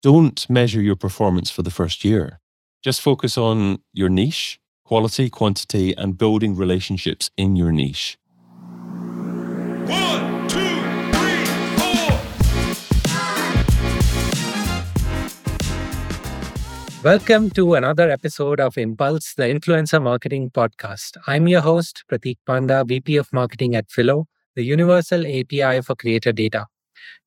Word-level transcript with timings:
don't 0.00 0.48
measure 0.48 0.80
your 0.80 0.94
performance 0.94 1.50
for 1.50 1.62
the 1.62 1.72
first 1.72 2.04
year. 2.04 2.38
Just 2.84 3.00
focus 3.00 3.36
on 3.36 3.78
your 3.92 4.08
niche, 4.08 4.60
quality, 4.84 5.28
quantity, 5.28 5.92
and 5.96 6.16
building 6.16 6.54
relationships 6.54 7.30
in 7.36 7.56
your 7.56 7.72
niche. 7.72 8.16
One, 9.86 10.46
two, 10.46 10.78
three, 11.10 11.44
four. 11.74 12.20
Welcome 17.02 17.50
to 17.50 17.74
another 17.74 18.08
episode 18.08 18.60
of 18.60 18.78
Impulse, 18.78 19.34
the 19.34 19.44
Influencer 19.44 20.00
Marketing 20.00 20.48
Podcast. 20.50 21.16
I'm 21.26 21.48
your 21.48 21.62
host, 21.62 22.04
Prateek 22.08 22.36
Panda, 22.46 22.84
VP 22.86 23.16
of 23.16 23.32
Marketing 23.32 23.74
at 23.74 23.88
Phyllo, 23.88 24.26
the 24.54 24.62
universal 24.62 25.26
API 25.26 25.80
for 25.80 25.96
creator 25.96 26.30
data. 26.30 26.66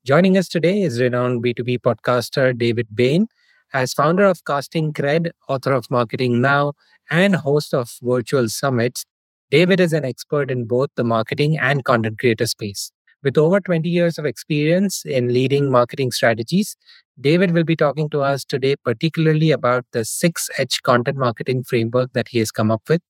Joining 0.05 0.37
us 0.37 0.47
today 0.47 0.81
is 0.81 0.99
renowned 0.99 1.43
B2B 1.43 1.79
podcaster 1.79 2.57
David 2.57 2.87
Bain. 2.93 3.27
As 3.73 3.93
founder 3.93 4.25
of 4.25 4.43
Casting 4.45 4.93
Cred, 4.93 5.29
author 5.47 5.73
of 5.73 5.89
Marketing 5.89 6.41
Now, 6.41 6.73
and 7.09 7.35
host 7.35 7.73
of 7.73 7.91
virtual 8.01 8.49
summits, 8.49 9.05
David 9.49 9.79
is 9.79 9.93
an 9.93 10.05
expert 10.05 10.49
in 10.49 10.65
both 10.65 10.89
the 10.95 11.03
marketing 11.03 11.57
and 11.57 11.83
content 11.83 12.19
creator 12.19 12.47
space. 12.47 12.91
With 13.23 13.37
over 13.37 13.59
20 13.59 13.87
years 13.87 14.17
of 14.17 14.25
experience 14.25 15.05
in 15.05 15.31
leading 15.31 15.69
marketing 15.69 16.11
strategies, 16.11 16.75
David 17.19 17.51
will 17.51 17.63
be 17.63 17.75
talking 17.75 18.09
to 18.09 18.21
us 18.21 18.43
today, 18.43 18.75
particularly 18.83 19.51
about 19.51 19.85
the 19.91 20.03
six 20.03 20.49
H 20.57 20.81
content 20.81 21.17
marketing 21.17 21.63
framework 21.63 22.13
that 22.13 22.29
he 22.29 22.39
has 22.39 22.51
come 22.51 22.71
up 22.71 22.81
with. 22.89 23.01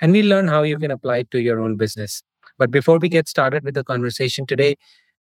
And 0.00 0.12
we'll 0.12 0.26
learn 0.26 0.48
how 0.48 0.62
you 0.62 0.78
can 0.78 0.90
apply 0.90 1.18
it 1.18 1.30
to 1.32 1.40
your 1.40 1.60
own 1.60 1.76
business. 1.76 2.22
But 2.58 2.70
before 2.70 2.98
we 2.98 3.08
get 3.08 3.28
started 3.28 3.62
with 3.62 3.74
the 3.74 3.84
conversation 3.84 4.46
today, 4.46 4.76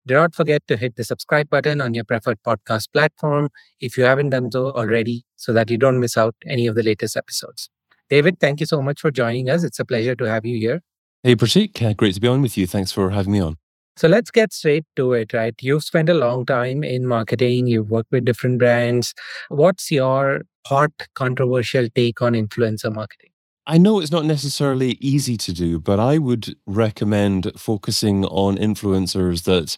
do 0.06 0.14
not 0.14 0.34
forget 0.34 0.66
to 0.68 0.76
hit 0.76 0.96
the 0.96 1.04
subscribe 1.04 1.50
button 1.50 1.80
on 1.80 1.94
your 1.94 2.04
preferred 2.04 2.38
podcast 2.46 2.92
platform 2.92 3.50
if 3.80 3.98
you 3.98 4.04
haven't 4.04 4.30
done 4.30 4.50
so 4.50 4.70
already, 4.72 5.24
so 5.36 5.52
that 5.52 5.70
you 5.70 5.76
don't 5.76 6.00
miss 6.00 6.16
out 6.16 6.34
any 6.46 6.66
of 6.66 6.74
the 6.74 6.82
latest 6.82 7.16
episodes. 7.16 7.68
David, 8.08 8.40
thank 8.40 8.60
you 8.60 8.66
so 8.66 8.82
much 8.82 9.00
for 9.00 9.10
joining 9.10 9.48
us. 9.50 9.62
It's 9.62 9.78
a 9.78 9.84
pleasure 9.84 10.16
to 10.16 10.24
have 10.24 10.44
you 10.44 10.58
here. 10.58 10.82
Hey, 11.22 11.36
Prateek, 11.36 11.96
great 11.96 12.14
to 12.14 12.20
be 12.20 12.28
on 12.28 12.42
with 12.42 12.56
you. 12.56 12.66
Thanks 12.66 12.92
for 12.92 13.10
having 13.10 13.32
me 13.32 13.40
on. 13.40 13.56
So 13.96 14.08
let's 14.08 14.30
get 14.30 14.52
straight 14.52 14.86
to 14.96 15.12
it, 15.12 15.34
right? 15.34 15.54
You've 15.60 15.84
spent 15.84 16.08
a 16.08 16.14
long 16.14 16.46
time 16.46 16.82
in 16.82 17.06
marketing, 17.06 17.66
you've 17.66 17.90
worked 17.90 18.10
with 18.10 18.24
different 18.24 18.58
brands. 18.58 19.12
What's 19.48 19.90
your 19.90 20.42
hot, 20.66 20.92
controversial 21.14 21.88
take 21.94 22.22
on 22.22 22.32
influencer 22.32 22.94
marketing? 22.94 23.29
I 23.66 23.78
know 23.78 24.00
it's 24.00 24.10
not 24.10 24.24
necessarily 24.24 24.92
easy 25.00 25.36
to 25.36 25.52
do, 25.52 25.78
but 25.78 26.00
I 26.00 26.18
would 26.18 26.56
recommend 26.66 27.52
focusing 27.56 28.24
on 28.24 28.56
influencers 28.56 29.44
that 29.44 29.76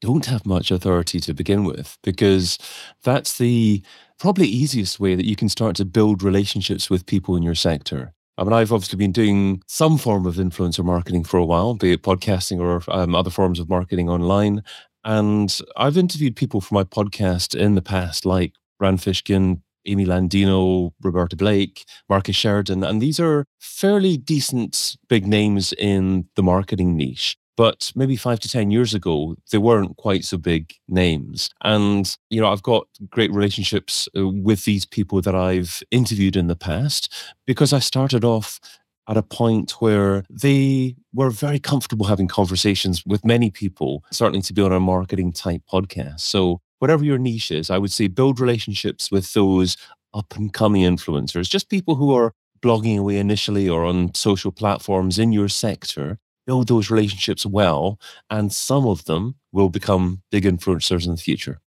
don't 0.00 0.26
have 0.26 0.46
much 0.46 0.70
authority 0.70 1.20
to 1.20 1.34
begin 1.34 1.64
with, 1.64 1.98
because 2.02 2.58
that's 3.02 3.38
the 3.38 3.82
probably 4.18 4.46
easiest 4.46 4.98
way 4.98 5.14
that 5.14 5.26
you 5.26 5.36
can 5.36 5.48
start 5.48 5.76
to 5.76 5.84
build 5.84 6.22
relationships 6.22 6.88
with 6.88 7.06
people 7.06 7.36
in 7.36 7.42
your 7.42 7.54
sector. 7.54 8.12
I 8.36 8.44
mean, 8.44 8.52
I've 8.52 8.72
obviously 8.72 8.96
been 8.96 9.12
doing 9.12 9.62
some 9.66 9.98
form 9.98 10.24
of 10.24 10.36
influencer 10.36 10.84
marketing 10.84 11.24
for 11.24 11.38
a 11.38 11.44
while, 11.44 11.74
be 11.74 11.92
it 11.92 12.02
podcasting 12.02 12.60
or 12.60 12.82
um, 12.92 13.14
other 13.14 13.30
forms 13.30 13.58
of 13.58 13.68
marketing 13.68 14.08
online. 14.08 14.62
And 15.04 15.56
I've 15.76 15.96
interviewed 15.96 16.36
people 16.36 16.60
for 16.60 16.74
my 16.74 16.84
podcast 16.84 17.56
in 17.56 17.74
the 17.74 17.82
past, 17.82 18.24
like 18.24 18.52
Rand 18.78 18.98
Fishkin, 18.98 19.62
Amy 19.88 20.06
Landino, 20.06 20.92
Roberto 21.02 21.36
Blake, 21.36 21.84
Marcus 22.08 22.36
Sheridan. 22.36 22.84
And 22.84 23.00
these 23.00 23.18
are 23.18 23.44
fairly 23.58 24.16
decent 24.16 24.96
big 25.08 25.26
names 25.26 25.72
in 25.72 26.26
the 26.36 26.42
marketing 26.42 26.96
niche. 26.96 27.36
But 27.56 27.90
maybe 27.96 28.14
five 28.14 28.38
to 28.40 28.48
10 28.48 28.70
years 28.70 28.94
ago, 28.94 29.34
they 29.50 29.58
weren't 29.58 29.96
quite 29.96 30.24
so 30.24 30.38
big 30.38 30.74
names. 30.86 31.50
And, 31.64 32.16
you 32.30 32.40
know, 32.40 32.52
I've 32.52 32.62
got 32.62 32.86
great 33.10 33.32
relationships 33.32 34.08
uh, 34.16 34.28
with 34.28 34.64
these 34.64 34.86
people 34.86 35.20
that 35.22 35.34
I've 35.34 35.82
interviewed 35.90 36.36
in 36.36 36.46
the 36.46 36.54
past 36.54 37.12
because 37.46 37.72
I 37.72 37.80
started 37.80 38.24
off 38.24 38.60
at 39.08 39.16
a 39.16 39.22
point 39.22 39.72
where 39.80 40.22
they 40.30 40.94
were 41.12 41.30
very 41.30 41.58
comfortable 41.58 42.06
having 42.06 42.28
conversations 42.28 43.04
with 43.04 43.24
many 43.24 43.50
people, 43.50 44.04
certainly 44.12 44.42
to 44.42 44.52
be 44.52 44.62
on 44.62 44.70
a 44.70 44.78
marketing 44.78 45.32
type 45.32 45.62
podcast. 45.68 46.20
So 46.20 46.60
whatever 46.78 47.04
your 47.04 47.18
niche 47.18 47.50
is, 47.50 47.70
I 47.70 47.78
would 47.78 47.92
say 47.92 48.08
build 48.08 48.40
relationships 48.40 49.10
with 49.10 49.32
those 49.32 49.76
up 50.14 50.34
and 50.36 50.52
coming 50.52 50.82
influencers, 50.82 51.48
just 51.48 51.68
people 51.68 51.96
who 51.96 52.14
are 52.14 52.32
blogging 52.60 52.98
away 52.98 53.18
initially 53.18 53.68
or 53.68 53.84
on 53.84 54.14
social 54.14 54.52
platforms 54.52 55.18
in 55.18 55.32
your 55.32 55.48
sector. 55.48 56.18
Build 56.46 56.68
those 56.68 56.90
relationships 56.90 57.44
well, 57.44 58.00
and 58.30 58.50
some 58.50 58.86
of 58.86 59.04
them 59.04 59.34
will 59.52 59.68
become 59.68 60.22
big 60.30 60.44
influencers 60.44 61.04
in 61.04 61.10
the 61.10 61.18
future. 61.18 61.60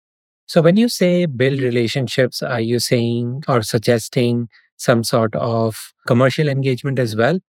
So, 0.48 0.62
when 0.62 0.76
you 0.76 0.90
say 0.90 1.28
build 1.28 1.60
relationships, 1.60 2.42
are 2.42 2.60
you 2.60 2.80
saying 2.80 3.44
or 3.48 3.62
suggesting 3.62 4.50
some 4.78 5.04
sort 5.04 5.36
of 5.36 5.94
commercial 6.08 6.50
engagement 6.50 6.98
as 6.98 7.16
well? 7.16 7.40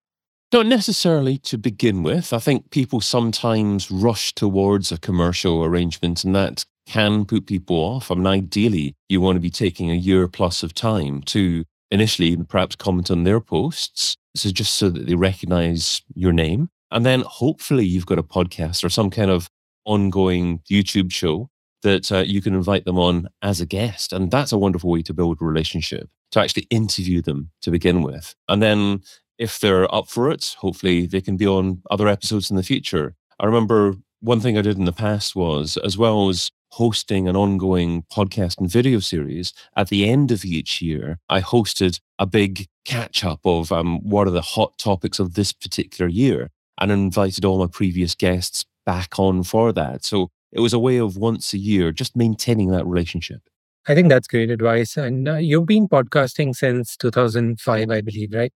Not 0.52 0.66
necessarily 0.66 1.38
to 1.38 1.56
begin 1.56 2.02
with. 2.02 2.34
I 2.34 2.38
think 2.38 2.70
people 2.70 3.00
sometimes 3.00 3.90
rush 3.90 4.34
towards 4.34 4.92
a 4.92 4.98
commercial 4.98 5.64
arrangement, 5.64 6.24
and 6.24 6.34
that 6.34 6.66
can 6.86 7.24
put 7.24 7.46
people 7.46 7.76
off. 7.76 8.10
I 8.10 8.14
mean, 8.14 8.26
ideally, 8.26 8.94
you 9.08 9.20
want 9.20 9.36
to 9.36 9.40
be 9.40 9.50
taking 9.50 9.90
a 9.90 9.94
year 9.94 10.28
plus 10.28 10.62
of 10.62 10.74
time 10.74 11.22
to 11.22 11.64
initially 11.90 12.36
perhaps 12.36 12.76
comment 12.76 13.10
on 13.10 13.24
their 13.24 13.40
posts. 13.40 14.16
So 14.34 14.50
just 14.50 14.74
so 14.76 14.88
that 14.88 15.06
they 15.06 15.14
recognize 15.14 16.00
your 16.14 16.32
name. 16.32 16.70
And 16.90 17.04
then 17.04 17.22
hopefully 17.26 17.84
you've 17.84 18.06
got 18.06 18.18
a 18.18 18.22
podcast 18.22 18.84
or 18.84 18.88
some 18.88 19.10
kind 19.10 19.30
of 19.30 19.48
ongoing 19.84 20.60
YouTube 20.70 21.12
show 21.12 21.50
that 21.82 22.10
uh, 22.12 22.18
you 22.18 22.40
can 22.40 22.54
invite 22.54 22.84
them 22.84 22.98
on 22.98 23.28
as 23.42 23.60
a 23.60 23.66
guest. 23.66 24.12
And 24.12 24.30
that's 24.30 24.52
a 24.52 24.58
wonderful 24.58 24.90
way 24.90 25.02
to 25.02 25.14
build 25.14 25.38
a 25.40 25.44
relationship, 25.44 26.08
to 26.30 26.40
actually 26.40 26.66
interview 26.70 27.20
them 27.20 27.50
to 27.62 27.70
begin 27.70 28.02
with. 28.02 28.34
And 28.48 28.62
then 28.62 29.02
if 29.38 29.58
they're 29.58 29.92
up 29.94 30.08
for 30.08 30.30
it, 30.30 30.54
hopefully 30.58 31.06
they 31.06 31.20
can 31.20 31.36
be 31.36 31.46
on 31.46 31.82
other 31.90 32.08
episodes 32.08 32.50
in 32.50 32.56
the 32.56 32.62
future. 32.62 33.14
I 33.40 33.46
remember 33.46 33.94
one 34.20 34.40
thing 34.40 34.56
I 34.56 34.62
did 34.62 34.78
in 34.78 34.84
the 34.84 34.92
past 34.92 35.34
was, 35.34 35.76
as 35.78 35.98
well 35.98 36.28
as 36.28 36.50
hosting 36.72 37.28
an 37.28 37.36
ongoing 37.36 38.02
podcast 38.10 38.58
and 38.58 38.70
video 38.70 38.98
series, 38.98 39.52
at 39.76 39.88
the 39.88 40.08
end 40.08 40.30
of 40.30 40.44
each 40.44 40.80
year, 40.80 41.18
I 41.28 41.42
hosted 41.42 42.00
a 42.18 42.24
big 42.24 42.66
catch 42.86 43.24
up 43.24 43.40
of 43.44 43.70
um, 43.70 44.00
what 44.00 44.26
are 44.26 44.30
the 44.32 44.40
hot 44.40 44.78
topics 44.78 45.18
of 45.18 45.34
this 45.34 45.52
particular 45.52 46.08
year 46.08 46.48
and 46.80 46.90
invited 46.90 47.44
all 47.44 47.58
my 47.58 47.66
previous 47.66 48.14
guests 48.14 48.64
back 48.86 49.18
on 49.18 49.42
for 49.42 49.72
that. 49.72 50.04
So 50.04 50.30
it 50.50 50.60
was 50.60 50.72
a 50.72 50.78
way 50.78 50.96
of 50.96 51.16
once 51.16 51.52
a 51.52 51.58
year 51.58 51.92
just 51.92 52.16
maintaining 52.16 52.70
that 52.70 52.86
relationship. 52.86 53.42
I 53.86 53.94
think 53.94 54.08
that's 54.08 54.26
great 54.26 54.50
advice. 54.50 54.96
And 54.96 55.28
uh, 55.28 55.36
you've 55.36 55.66
been 55.66 55.88
podcasting 55.88 56.56
since 56.56 56.96
2005, 56.96 57.90
I 57.90 58.00
believe, 58.00 58.32
right? 58.32 58.52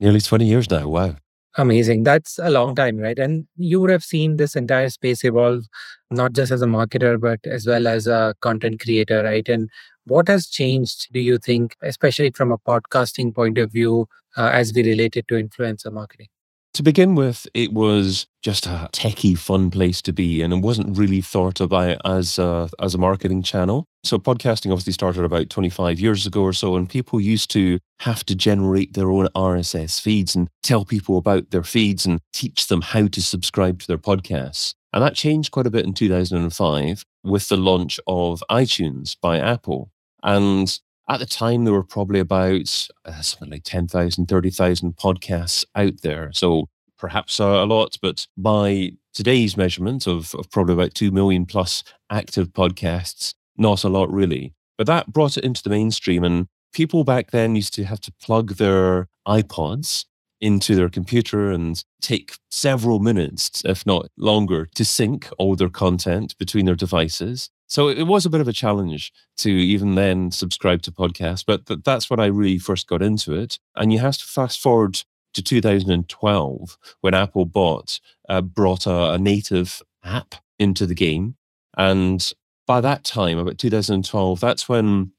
Nearly 0.00 0.20
20 0.20 0.44
years 0.44 0.70
now. 0.70 0.88
Wow. 0.88 1.16
Amazing. 1.56 2.02
That's 2.02 2.38
a 2.40 2.50
long 2.50 2.74
time, 2.74 2.96
right? 2.98 3.18
And 3.18 3.46
you 3.56 3.80
would 3.80 3.90
have 3.90 4.02
seen 4.04 4.36
this 4.36 4.56
entire 4.56 4.88
space 4.90 5.22
evolve, 5.24 5.64
not 6.10 6.32
just 6.32 6.50
as 6.50 6.62
a 6.62 6.66
marketer, 6.66 7.20
but 7.20 7.38
as 7.46 7.66
well 7.66 7.86
as 7.86 8.06
a 8.08 8.34
content 8.40 8.80
creator, 8.80 9.22
right? 9.22 9.48
And 9.48 9.70
what 10.06 10.26
has 10.28 10.48
changed, 10.48 11.12
do 11.12 11.20
you 11.20 11.38
think, 11.38 11.76
especially 11.82 12.30
from 12.32 12.50
a 12.50 12.58
podcasting 12.58 13.34
point 13.34 13.58
of 13.58 13.70
view, 13.70 14.08
uh, 14.36 14.50
as 14.52 14.72
we 14.74 14.82
relate 14.82 15.16
it 15.16 15.28
to 15.28 15.34
influencer 15.34 15.92
marketing? 15.92 16.26
To 16.74 16.82
begin 16.82 17.14
with, 17.14 17.46
it 17.54 17.72
was 17.72 18.26
just 18.42 18.66
a 18.66 18.88
techie, 18.92 19.38
fun 19.38 19.70
place 19.70 20.02
to 20.02 20.12
be, 20.12 20.42
and 20.42 20.52
it 20.52 20.58
wasn't 20.58 20.98
really 20.98 21.20
thought 21.20 21.60
about 21.60 21.98
as 22.04 22.36
a, 22.36 22.68
as 22.80 22.96
a 22.96 22.98
marketing 22.98 23.44
channel. 23.44 23.86
So, 24.02 24.18
podcasting 24.18 24.72
obviously 24.72 24.92
started 24.92 25.22
about 25.22 25.50
25 25.50 26.00
years 26.00 26.26
ago 26.26 26.42
or 26.42 26.52
so, 26.52 26.74
and 26.74 26.88
people 26.88 27.20
used 27.20 27.48
to 27.52 27.78
have 28.00 28.24
to 28.26 28.34
generate 28.34 28.94
their 28.94 29.08
own 29.08 29.28
RSS 29.36 30.00
feeds 30.00 30.34
and 30.34 30.48
tell 30.64 30.84
people 30.84 31.16
about 31.16 31.52
their 31.52 31.62
feeds 31.62 32.06
and 32.06 32.18
teach 32.32 32.66
them 32.66 32.80
how 32.82 33.06
to 33.06 33.22
subscribe 33.22 33.78
to 33.78 33.86
their 33.86 33.96
podcasts. 33.96 34.74
And 34.92 35.00
that 35.00 35.14
changed 35.14 35.52
quite 35.52 35.68
a 35.68 35.70
bit 35.70 35.86
in 35.86 35.94
2005 35.94 37.04
with 37.22 37.48
the 37.48 37.56
launch 37.56 38.00
of 38.08 38.42
iTunes 38.50 39.16
by 39.22 39.38
Apple. 39.38 39.92
And 40.24 40.76
at 41.08 41.20
the 41.20 41.26
time, 41.26 41.64
there 41.64 41.74
were 41.74 41.84
probably 41.84 42.20
about 42.20 42.88
uh, 43.04 43.20
something 43.20 43.50
like 43.50 43.64
10,000, 43.64 44.26
30,000 44.26 44.96
podcasts 44.96 45.64
out 45.74 46.00
there. 46.02 46.30
So 46.32 46.68
perhaps 46.98 47.38
uh, 47.40 47.44
a 47.44 47.66
lot, 47.66 47.98
but 48.00 48.26
by 48.36 48.92
today's 49.12 49.56
measurement 49.56 50.06
of, 50.06 50.34
of 50.34 50.50
probably 50.50 50.74
about 50.74 50.94
2 50.94 51.10
million 51.10 51.44
plus 51.46 51.84
active 52.10 52.48
podcasts, 52.48 53.34
not 53.56 53.84
a 53.84 53.88
lot 53.88 54.10
really. 54.10 54.54
But 54.78 54.86
that 54.86 55.12
brought 55.12 55.36
it 55.36 55.44
into 55.44 55.62
the 55.62 55.70
mainstream. 55.70 56.24
And 56.24 56.46
people 56.72 57.04
back 57.04 57.30
then 57.30 57.54
used 57.54 57.74
to 57.74 57.84
have 57.84 58.00
to 58.00 58.12
plug 58.12 58.56
their 58.56 59.08
iPods 59.26 60.06
into 60.40 60.74
their 60.74 60.88
computer 60.88 61.50
and 61.50 61.82
take 62.00 62.36
several 62.50 62.98
minutes, 62.98 63.62
if 63.64 63.86
not 63.86 64.08
longer, 64.18 64.66
to 64.74 64.84
sync 64.84 65.28
all 65.38 65.56
their 65.56 65.70
content 65.70 66.36
between 66.38 66.66
their 66.66 66.74
devices. 66.74 67.50
So 67.66 67.88
it 67.88 68.04
was 68.04 68.26
a 68.26 68.30
bit 68.30 68.40
of 68.40 68.48
a 68.48 68.52
challenge 68.52 69.12
to 69.38 69.50
even 69.50 69.94
then 69.94 70.30
subscribe 70.30 70.82
to 70.82 70.92
podcasts, 70.92 71.44
but 71.46 71.66
th- 71.66 71.80
that's 71.84 72.10
when 72.10 72.20
I 72.20 72.26
really 72.26 72.58
first 72.58 72.86
got 72.86 73.02
into 73.02 73.34
it. 73.34 73.58
And 73.74 73.92
you 73.92 73.98
have 74.00 74.18
to 74.18 74.24
fast 74.24 74.60
forward 74.60 75.02
to 75.32 75.42
2012 75.42 76.78
when 77.00 77.14
Apple 77.14 77.44
bought 77.46 78.00
uh, 78.28 78.40
brought 78.40 78.86
a, 78.86 79.12
a 79.12 79.18
native 79.18 79.82
app 80.04 80.36
into 80.58 80.86
the 80.86 80.94
game, 80.94 81.36
and 81.76 82.32
by 82.66 82.80
that 82.80 83.04
time, 83.04 83.38
about 83.38 83.58
2012, 83.58 84.40
that's 84.40 84.68
when 84.68 85.12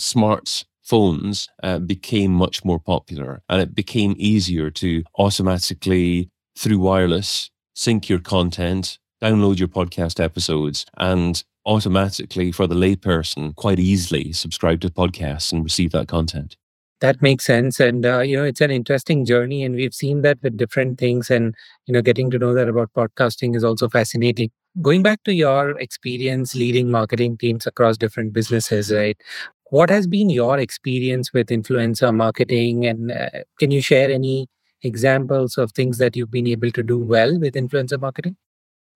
smartphones 0.00 1.48
uh, 1.62 1.78
became 1.78 2.32
much 2.32 2.64
more 2.64 2.78
popular 2.78 3.42
and 3.48 3.60
it 3.60 3.74
became 3.74 4.14
easier 4.18 4.70
to 4.70 5.04
automatically, 5.18 6.30
through 6.56 6.78
wireless, 6.78 7.50
sync 7.74 8.08
your 8.08 8.18
content, 8.18 8.98
download 9.22 9.58
your 9.58 9.68
podcast 9.68 10.22
episodes, 10.22 10.86
and 10.96 11.44
automatically, 11.66 12.52
for 12.52 12.66
the 12.66 12.74
layperson, 12.74 13.54
quite 13.56 13.78
easily 13.78 14.32
subscribe 14.32 14.80
to 14.80 14.90
podcasts 14.90 15.52
and 15.52 15.62
receive 15.62 15.92
that 15.92 16.08
content. 16.08 16.56
That 17.00 17.22
makes 17.22 17.44
sense. 17.44 17.80
And, 17.80 18.04
uh, 18.04 18.20
you 18.20 18.36
know, 18.36 18.44
it's 18.44 18.60
an 18.60 18.70
interesting 18.70 19.24
journey. 19.24 19.64
And 19.64 19.74
we've 19.74 19.94
seen 19.94 20.20
that 20.22 20.38
with 20.42 20.58
different 20.58 20.98
things. 20.98 21.30
And, 21.30 21.54
you 21.86 21.94
know, 21.94 22.02
getting 22.02 22.30
to 22.30 22.38
know 22.38 22.52
that 22.52 22.68
about 22.68 22.92
podcasting 22.94 23.56
is 23.56 23.64
also 23.64 23.88
fascinating. 23.88 24.50
Going 24.82 25.02
back 25.02 25.22
to 25.24 25.32
your 25.32 25.78
experience 25.80 26.54
leading 26.54 26.90
marketing 26.90 27.38
teams 27.38 27.66
across 27.66 27.96
different 27.96 28.34
businesses, 28.34 28.92
right? 28.92 29.18
What 29.70 29.88
has 29.88 30.06
been 30.06 30.28
your 30.28 30.58
experience 30.58 31.32
with 31.32 31.46
influencer 31.46 32.14
marketing? 32.14 32.84
And 32.84 33.12
uh, 33.12 33.30
can 33.58 33.70
you 33.70 33.80
share 33.80 34.10
any 34.10 34.48
examples 34.82 35.56
of 35.56 35.72
things 35.72 35.98
that 35.98 36.16
you've 36.16 36.30
been 36.30 36.46
able 36.46 36.70
to 36.72 36.82
do 36.82 36.98
well 36.98 37.38
with 37.38 37.54
influencer 37.54 38.00
marketing? 38.00 38.36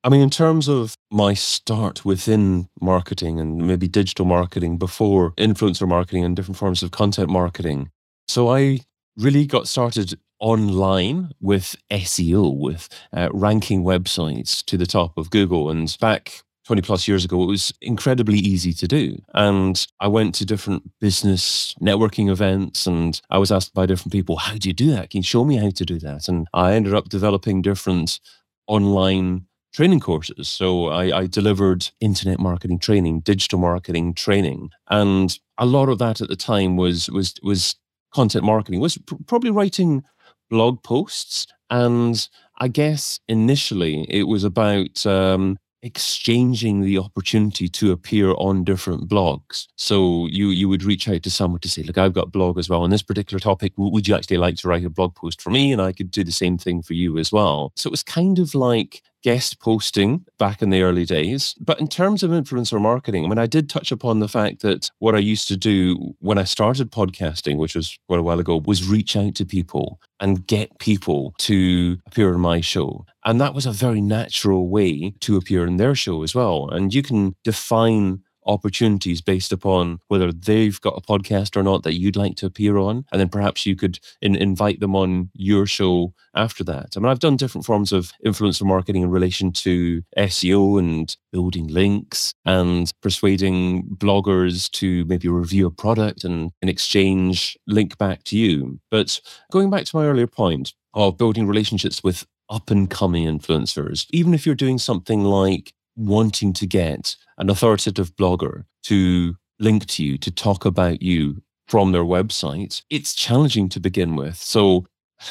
I 0.05 0.11
mean, 0.11 0.21
in 0.21 0.29
terms 0.29 0.69
of 0.69 0.99
my 1.11 1.33
start 1.33 2.05
within 2.05 2.69
marketing 2.79 3.41
and 3.41 3.67
maybe 3.67 3.89
digital 3.89 4.27
marketing 4.27 4.77
before 4.77 5.33
influencer 5.33 5.89
marketing 5.89 6.25
and 6.25 6.37
different 6.37 6.59
forms 6.59 6.83
of 6.83 6.91
content 6.91 7.31
marketing, 7.31 7.91
so 8.29 8.55
I 8.55 8.81
really 9.17 9.47
got 9.47 9.67
started 9.67 10.19
online 10.41 11.33
with 11.41 11.77
SEO, 11.91 12.55
with 12.55 12.91
uh, 13.17 13.31
ranking 13.33 13.83
websites 13.83 14.63
to 14.67 14.77
the 14.77 14.85
top 14.85 15.17
of 15.17 15.31
Google. 15.31 15.71
And 15.71 15.97
back 15.99 16.43
20 16.67 16.83
plus 16.83 17.09
years 17.09 17.25
ago, 17.25 17.43
it 17.43 17.47
was 17.47 17.73
incredibly 17.81 18.39
easy 18.39 18.75
to 18.75 18.87
do. 18.87 19.23
And 19.33 19.87
I 20.01 20.09
went 20.09 20.35
to 20.35 20.45
different 20.45 20.83
business 21.01 21.75
networking 21.81 22.29
events 22.29 22.87
and 22.87 23.19
I 23.31 23.39
was 23.39 23.51
asked 23.51 23.73
by 23.73 23.87
different 23.87 24.13
people, 24.13 24.37
How 24.37 24.59
do 24.59 24.69
you 24.69 24.75
do 24.75 24.91
that? 24.91 25.09
Can 25.09 25.21
you 25.21 25.25
show 25.25 25.47
me 25.47 25.57
how 25.57 25.71
to 25.71 25.85
do 25.87 25.99
that? 26.01 26.29
And 26.29 26.47
I 26.53 26.75
ended 26.75 26.93
up 26.93 27.09
developing 27.09 27.63
different 27.63 28.21
online 28.67 29.47
training 29.75 30.01
courses. 30.01 30.49
So 30.49 30.87
I, 30.87 31.19
I, 31.19 31.27
delivered 31.27 31.91
internet 32.01 32.39
marketing 32.39 32.79
training, 32.79 33.21
digital 33.21 33.59
marketing 33.59 34.15
training, 34.15 34.71
and 34.89 35.37
a 35.59 35.67
lot 35.67 35.89
of 35.89 35.99
that 35.99 36.21
at 36.21 36.29
the 36.29 36.37
time 36.37 36.77
was 36.77 37.11
was 37.11 37.35
was 37.43 37.77
content 38.15 38.45
marketing 38.45 38.81
was 38.81 38.97
pr- 38.99 39.17
probably 39.27 39.51
writing 39.51 40.05
blog 40.49 40.81
posts 40.85 41.49
and 41.71 42.29
i 42.59 42.69
guess 42.69 43.19
initially 43.29 44.07
it 44.09 44.25
was 44.25 44.45
about 44.45 45.05
um, 45.05 45.59
exchanging 45.85 46.81
the 46.81 46.97
opportunity 46.97 47.69
to 47.69 47.93
appear 47.93 48.33
on 48.39 48.65
different 48.65 49.07
blogs. 49.07 49.67
So 49.77 50.27
you 50.29 50.49
you 50.49 50.67
would 50.69 50.83
reach 50.83 51.07
out 51.09 51.23
to 51.23 51.31
someone 51.31 51.61
to 51.61 51.69
say, 51.69 51.83
look, 51.83 51.99
I've 51.99 52.15
got 52.15 52.29
a 52.29 52.31
blog 52.31 52.59
as 52.59 52.71
well 52.71 52.83
on 52.83 52.91
this 52.91 53.03
particular 53.03 53.39
topic. 53.39 53.75
Would 53.77 54.09
you 54.09 54.15
actually 54.15 54.39
like 54.39 54.57
to 54.57 54.69
write 54.69 54.87
a 54.87 54.91
blog 54.91 55.15
post 55.15 55.43
for 55.43 55.51
me? 55.51 55.73
And 55.73 55.83
I 55.83 55.93
could 55.93 56.11
do 56.11 56.25
the 56.25 56.33
same 56.33 56.57
thing 56.57 56.81
for 56.81 56.95
you 56.95 57.19
as 57.19 57.31
well. 57.31 57.71
So 57.77 57.89
it 57.89 57.91
was 57.91 58.03
kind 58.03 58.39
of 58.39 58.55
like 58.55 59.03
guest 59.25 59.59
posting 59.59 60.23
back 60.39 60.61
in 60.61 60.69
the 60.69 60.83
early 60.83 61.07
days. 61.07 61.55
But 61.59 61.81
in 61.81 61.89
terms 61.89 62.23
of 62.23 62.31
influencer 62.31 62.81
marketing, 62.81 63.25
I 63.25 63.29
mean, 63.29 63.39
I 63.39 63.47
did 63.47 63.71
touch 63.71 63.91
upon 63.91 64.21
the 64.21 64.29
fact 64.29 64.61
that 64.61 64.91
what 64.99 65.15
I 65.15 65.19
used 65.19 65.49
to 65.49 65.57
do 65.57 66.15
when 66.21 66.37
I 66.37 66.45
started 66.45 66.93
podcasting, 66.93 67.57
which 67.57 67.75
was 67.75 67.99
quite 68.07 68.21
a 68.21 68.23
while 68.23 68.39
ago, 68.39 68.61
was 68.65 68.87
reach 68.87 69.17
out 69.17 69.35
to 69.37 69.47
people 69.47 69.99
and 70.21 70.47
get 70.47 70.79
people 70.79 71.35
to 71.39 71.99
appear 72.07 72.35
on 72.35 72.41
my 72.41 72.61
show. 72.61 73.07
And 73.25 73.41
that 73.41 73.55
was 73.55 73.65
a 73.65 73.73
very 73.73 74.03
natural 74.03 74.69
way 74.69 75.15
to 75.21 75.37
appear 75.37 75.67
in 75.67 75.79
their 75.79 75.95
show 75.95 76.23
as 76.23 76.35
well. 76.35 76.69
And 76.71 76.93
you 76.93 77.03
can 77.03 77.35
define 77.43 78.21
opportunities 78.47 79.21
based 79.21 79.53
upon 79.53 80.01
whether 80.09 80.33
they've 80.33 80.81
got 80.81 80.97
a 80.97 81.01
podcast 81.01 81.57
or 81.57 81.63
not 81.63 81.83
that 81.83 81.99
you'd 81.99 82.17
like 82.17 82.37
to 82.37 82.47
appear 82.47 82.79
on. 82.79 83.05
And 83.13 83.21
then 83.21 83.29
perhaps 83.29 83.67
you 83.67 83.77
could 83.77 83.99
in, 84.21 84.37
invite 84.37 84.81
them 84.81 84.95
on 84.97 85.31
your 85.35 85.67
show 85.67 86.13
after 86.35 86.65
that. 86.65 86.95
I 86.97 87.01
mean, 87.01 87.11
I've 87.11 87.19
done 87.21 87.37
different 87.37 87.65
forms 87.65 87.93
of 87.93 88.13
influencer 88.25 88.65
marketing 88.65 89.03
in 89.03 89.11
relation 89.11 89.53
to 89.53 90.03
SEO 90.17 90.79
and 90.79 91.17
building 91.33 91.69
links 91.69 92.35
and 92.45 92.93
persuading 93.01 93.85
bloggers 93.97 94.71
to 94.73 95.05
maybe 95.07 95.29
review 95.29 95.67
a 95.67 95.71
product 95.71 96.25
and 96.25 96.51
in 96.63 96.69
exchange 96.69 97.57
link 97.67 97.99
back 97.99 98.25
to 98.25 98.39
you. 98.39 98.81
But 98.91 99.21
going 99.51 99.71
back 99.71 99.85
to 99.87 99.97
my 99.97 100.07
earlier 100.07 100.27
point 100.27 100.75
of 100.95 101.19
building 101.19 101.47
relationships 101.47 102.03
with 102.03 102.25
up 102.51 102.71
and 102.71 102.91
coming 102.91 103.25
influencers, 103.25 104.07
even 104.11 104.35
if 104.35 104.47
you're 104.47 104.55
doing 104.55 104.79
something 104.79 105.25
like 105.25 105.73
wanting 105.97 106.53
to 106.55 106.67
get 106.67 107.17
an 107.39 107.51
authoritative 107.51 108.15
blogger 108.17 108.65
to 108.85 109.37
link 109.59 109.87
to 109.87 110.05
you, 110.05 110.19
to 110.19 110.31
talk 110.31 110.65
about 110.65 111.03
you 111.03 111.43
from 111.67 111.93
their 111.93 112.05
website, 112.05 112.83
it's 112.91 113.15
challenging 113.15 113.69
to 113.71 113.81
begin 113.81 114.17
with. 114.17 114.37
So, 114.37 114.87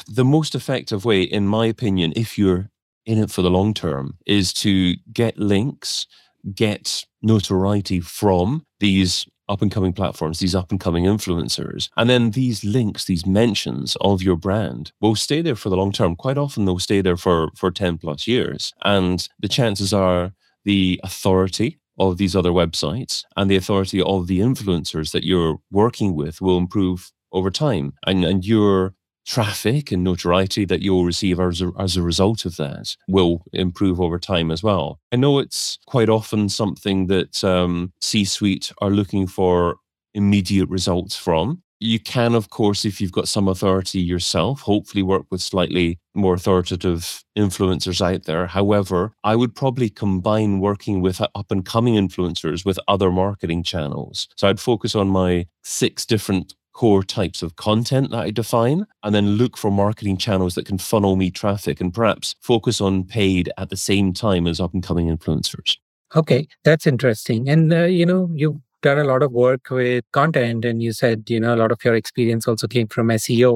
the 0.08 0.24
most 0.24 0.54
effective 0.54 1.04
way, 1.04 1.22
in 1.22 1.46
my 1.46 1.66
opinion, 1.66 2.12
if 2.16 2.38
you're 2.38 2.70
in 3.06 3.18
it 3.18 3.30
for 3.30 3.42
the 3.42 3.50
long 3.50 3.74
term, 3.74 4.18
is 4.26 4.52
to 4.54 4.94
get 5.12 5.38
links, 5.38 6.06
get 6.54 7.04
notoriety 7.22 8.00
from 8.00 8.64
these 8.80 9.26
up 9.48 9.62
and 9.62 9.70
coming 9.70 9.92
platforms, 9.92 10.38
these 10.38 10.54
up 10.54 10.70
and 10.70 10.80
coming 10.80 11.04
influencers. 11.04 11.90
And 11.96 12.08
then 12.08 12.30
these 12.30 12.64
links, 12.64 13.04
these 13.04 13.26
mentions 13.26 13.96
of 14.00 14.22
your 14.22 14.36
brand 14.36 14.92
will 15.00 15.16
stay 15.16 15.42
there 15.42 15.54
for 15.54 15.68
the 15.68 15.76
long 15.76 15.92
term. 15.92 16.16
Quite 16.16 16.38
often 16.38 16.64
they'll 16.64 16.78
stay 16.78 17.02
there 17.02 17.16
for, 17.16 17.50
for 17.54 17.70
10 17.70 17.98
plus 17.98 18.26
years. 18.26 18.72
And 18.84 19.28
the 19.38 19.48
chances 19.48 19.92
are 19.92 20.32
the 20.64 21.00
authority 21.02 21.78
of 21.98 22.16
these 22.16 22.34
other 22.34 22.50
websites 22.50 23.24
and 23.36 23.50
the 23.50 23.56
authority 23.56 24.02
of 24.02 24.26
the 24.26 24.40
influencers 24.40 25.12
that 25.12 25.24
you're 25.24 25.58
working 25.70 26.14
with 26.14 26.40
will 26.40 26.58
improve 26.58 27.12
over 27.32 27.50
time. 27.50 27.92
And, 28.06 28.24
and 28.24 28.44
your 28.44 28.94
traffic 29.26 29.90
and 29.90 30.04
notoriety 30.04 30.64
that 30.66 30.82
you'll 30.82 31.04
receive 31.04 31.40
as 31.40 31.62
a, 31.62 31.72
as 31.78 31.96
a 31.96 32.02
result 32.02 32.44
of 32.44 32.56
that 32.56 32.96
will 33.08 33.42
improve 33.52 34.00
over 34.00 34.18
time 34.18 34.50
as 34.50 34.62
well. 34.62 34.98
I 35.12 35.16
know 35.16 35.38
it's 35.38 35.78
quite 35.86 36.08
often 36.08 36.48
something 36.48 37.06
that 37.06 37.42
um, 37.42 37.92
C 38.00 38.24
suite 38.24 38.72
are 38.80 38.90
looking 38.90 39.26
for 39.26 39.76
immediate 40.12 40.68
results 40.68 41.16
from. 41.16 41.62
You 41.80 41.98
can, 41.98 42.34
of 42.34 42.50
course, 42.50 42.84
if 42.84 43.00
you've 43.00 43.12
got 43.12 43.28
some 43.28 43.48
authority 43.48 44.00
yourself, 44.00 44.60
hopefully 44.60 45.02
work 45.02 45.26
with 45.30 45.42
slightly 45.42 45.98
more 46.14 46.34
authoritative 46.34 47.22
influencers 47.36 48.00
out 48.00 48.24
there. 48.24 48.46
However, 48.46 49.12
I 49.24 49.36
would 49.36 49.54
probably 49.54 49.90
combine 49.90 50.60
working 50.60 51.02
with 51.02 51.20
up 51.20 51.50
and 51.50 51.64
coming 51.64 51.94
influencers 51.94 52.64
with 52.64 52.78
other 52.88 53.10
marketing 53.10 53.64
channels. 53.64 54.28
So 54.36 54.48
I'd 54.48 54.60
focus 54.60 54.94
on 54.94 55.08
my 55.08 55.46
six 55.62 56.06
different 56.06 56.54
core 56.72 57.02
types 57.02 57.42
of 57.42 57.56
content 57.56 58.10
that 58.10 58.20
I 58.20 58.30
define, 58.30 58.86
and 59.02 59.14
then 59.14 59.36
look 59.36 59.56
for 59.56 59.70
marketing 59.70 60.16
channels 60.16 60.54
that 60.54 60.66
can 60.66 60.78
funnel 60.78 61.16
me 61.16 61.30
traffic 61.30 61.80
and 61.80 61.94
perhaps 61.94 62.34
focus 62.40 62.80
on 62.80 63.04
paid 63.04 63.50
at 63.56 63.70
the 63.70 63.76
same 63.76 64.12
time 64.12 64.46
as 64.46 64.60
up 64.60 64.74
and 64.74 64.82
coming 64.82 65.06
influencers. 65.06 65.76
Okay, 66.16 66.46
that's 66.64 66.86
interesting. 66.86 67.48
And, 67.48 67.72
uh, 67.72 67.84
you 67.84 68.06
know, 68.06 68.30
you 68.34 68.60
done 68.86 68.98
a 68.98 69.04
lot 69.10 69.22
of 69.26 69.32
work 69.32 69.70
with 69.70 70.04
content 70.12 70.64
and 70.70 70.82
you 70.86 70.92
said 71.02 71.30
you 71.34 71.40
know 71.44 71.54
a 71.54 71.60
lot 71.62 71.72
of 71.76 71.84
your 71.84 71.94
experience 72.00 72.48
also 72.52 72.68
came 72.76 72.88
from 72.96 73.12
seo 73.18 73.52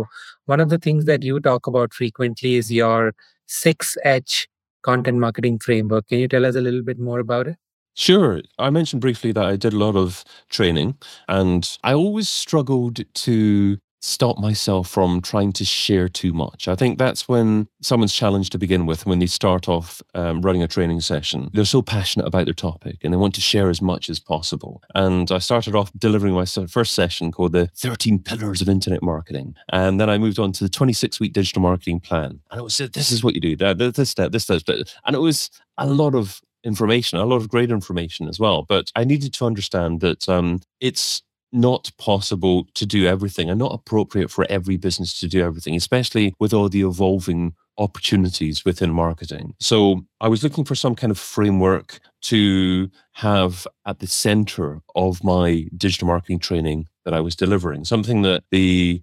one 0.53 0.61
of 0.61 0.71
the 0.71 0.79
things 0.79 1.05
that 1.05 1.23
you 1.23 1.41
talk 1.49 1.67
about 1.67 1.93
frequently 2.03 2.55
is 2.57 2.73
your 2.73 3.13
6h 3.49 4.47
content 4.83 5.19
marketing 5.19 5.59
framework. 5.59 6.09
Can 6.09 6.19
you 6.19 6.29
tell 6.29 6.47
us 6.47 6.55
a 6.55 6.61
little 6.61 6.83
bit 6.83 6.99
more 6.99 7.19
about 7.19 7.49
it? 7.49 7.57
Sure. 7.95 8.41
I 8.59 8.71
mentioned 8.71 9.03
briefly 9.03 9.33
that 9.33 9.45
I 9.45 9.57
did 9.57 9.73
a 9.73 9.79
lot 9.79 9.97
of 9.97 10.25
training 10.49 10.97
and 11.27 11.77
I 11.83 11.95
always 11.95 12.29
struggled 12.29 13.01
to 13.13 13.79
stop 14.01 14.39
myself 14.39 14.89
from 14.89 15.21
trying 15.21 15.53
to 15.53 15.65
share 15.65 16.09
too 16.09 16.33
much. 16.33 16.69
I 16.69 16.75
think 16.75 16.99
that's 16.99 17.29
when 17.29 17.69
someone's 17.83 18.15
challenged 18.15 18.53
to 18.53 18.59
begin 18.59 18.87
with, 18.87 19.07
when 19.07 19.19
they 19.19 19.27
start 19.27 19.69
off 19.69 20.03
um, 20.15 20.41
running 20.43 20.63
a 20.63 20.69
training 20.69 21.01
session. 21.01 21.51
They're 21.53 21.65
so 21.65 21.83
passionate 21.83 22.27
about 22.27 22.45
their 22.45 22.55
topic 22.55 22.99
and 23.03 23.13
they 23.13 23.17
want 23.17 23.35
to 23.35 23.41
share 23.41 23.71
as 23.71 23.83
much 23.83 24.09
as 24.09 24.21
possible. 24.21 24.83
And 24.95 25.31
I 25.31 25.39
started 25.39 25.75
off 25.75 25.91
delivering 25.99 26.35
my 26.35 26.45
first 26.45 26.95
session 26.95 27.33
called 27.33 27.53
the 27.53 27.69
13 27.77 28.21
Pillars 28.21 28.63
of 28.63 28.69
Internet 28.69 29.03
Marketing. 29.03 29.55
And 29.73 30.01
then 30.01 30.11
I 30.11 30.19
moved 30.19 30.39
on 30.39 30.53
to 30.53 30.65
the 30.65 30.71
26 30.71 31.21
week 31.21 31.33
digital 31.33 31.63
marketing 31.63 32.01
plan. 32.01 32.41
And 32.51 32.61
it 32.61 32.63
was, 32.63 32.79
this 32.79 33.11
is 33.11 33.25
what 33.25 33.35
you 33.35 33.41
do, 33.41 33.57
this 33.57 34.11
step, 34.11 34.33
this 34.33 34.45
step. 34.45 34.63
And 35.07 35.17
it 35.17 35.21
was 35.21 35.51
a 35.77 35.87
lot 35.87 36.15
of 36.15 36.41
information, 36.65 37.19
a 37.19 37.25
lot 37.25 37.37
of 37.37 37.49
great 37.49 37.71
information 37.71 38.29
as 38.29 38.39
well. 38.39 38.65
But 38.69 38.91
I 38.95 39.05
needed 39.05 39.33
to 39.35 39.47
understand 39.47 40.01
that 40.01 40.29
um, 40.29 40.61
it's 40.81 41.23
not 41.53 41.91
possible 41.99 42.67
to 42.75 42.85
do 42.85 43.07
everything 43.07 43.49
and 43.49 43.59
not 43.59 43.73
appropriate 43.73 44.31
for 44.31 44.47
every 44.51 44.77
business 44.77 45.19
to 45.21 45.29
do 45.29 45.43
everything, 45.43 45.75
especially 45.75 46.35
with 46.39 46.53
all 46.53 46.69
the 46.69 46.83
evolving 46.83 47.55
opportunities 47.79 48.65
within 48.65 48.93
marketing. 48.93 49.55
So 49.61 50.05
I 50.21 50.29
was 50.29 50.43
looking 50.43 50.65
for 50.65 50.75
some 50.75 50.95
kind 50.95 51.11
of 51.11 51.19
framework 51.19 52.01
to 52.23 52.91
have 53.13 53.67
at 53.87 54.01
the 54.01 54.07
center 54.07 54.81
of 54.95 55.23
my 55.23 55.67
digital 55.77 56.09
marketing 56.09 56.41
training 56.41 56.89
that 57.05 57.15
I 57.15 57.21
was 57.21 57.37
delivering, 57.37 57.85
something 57.85 58.23
that 58.23 58.43
the 58.51 59.01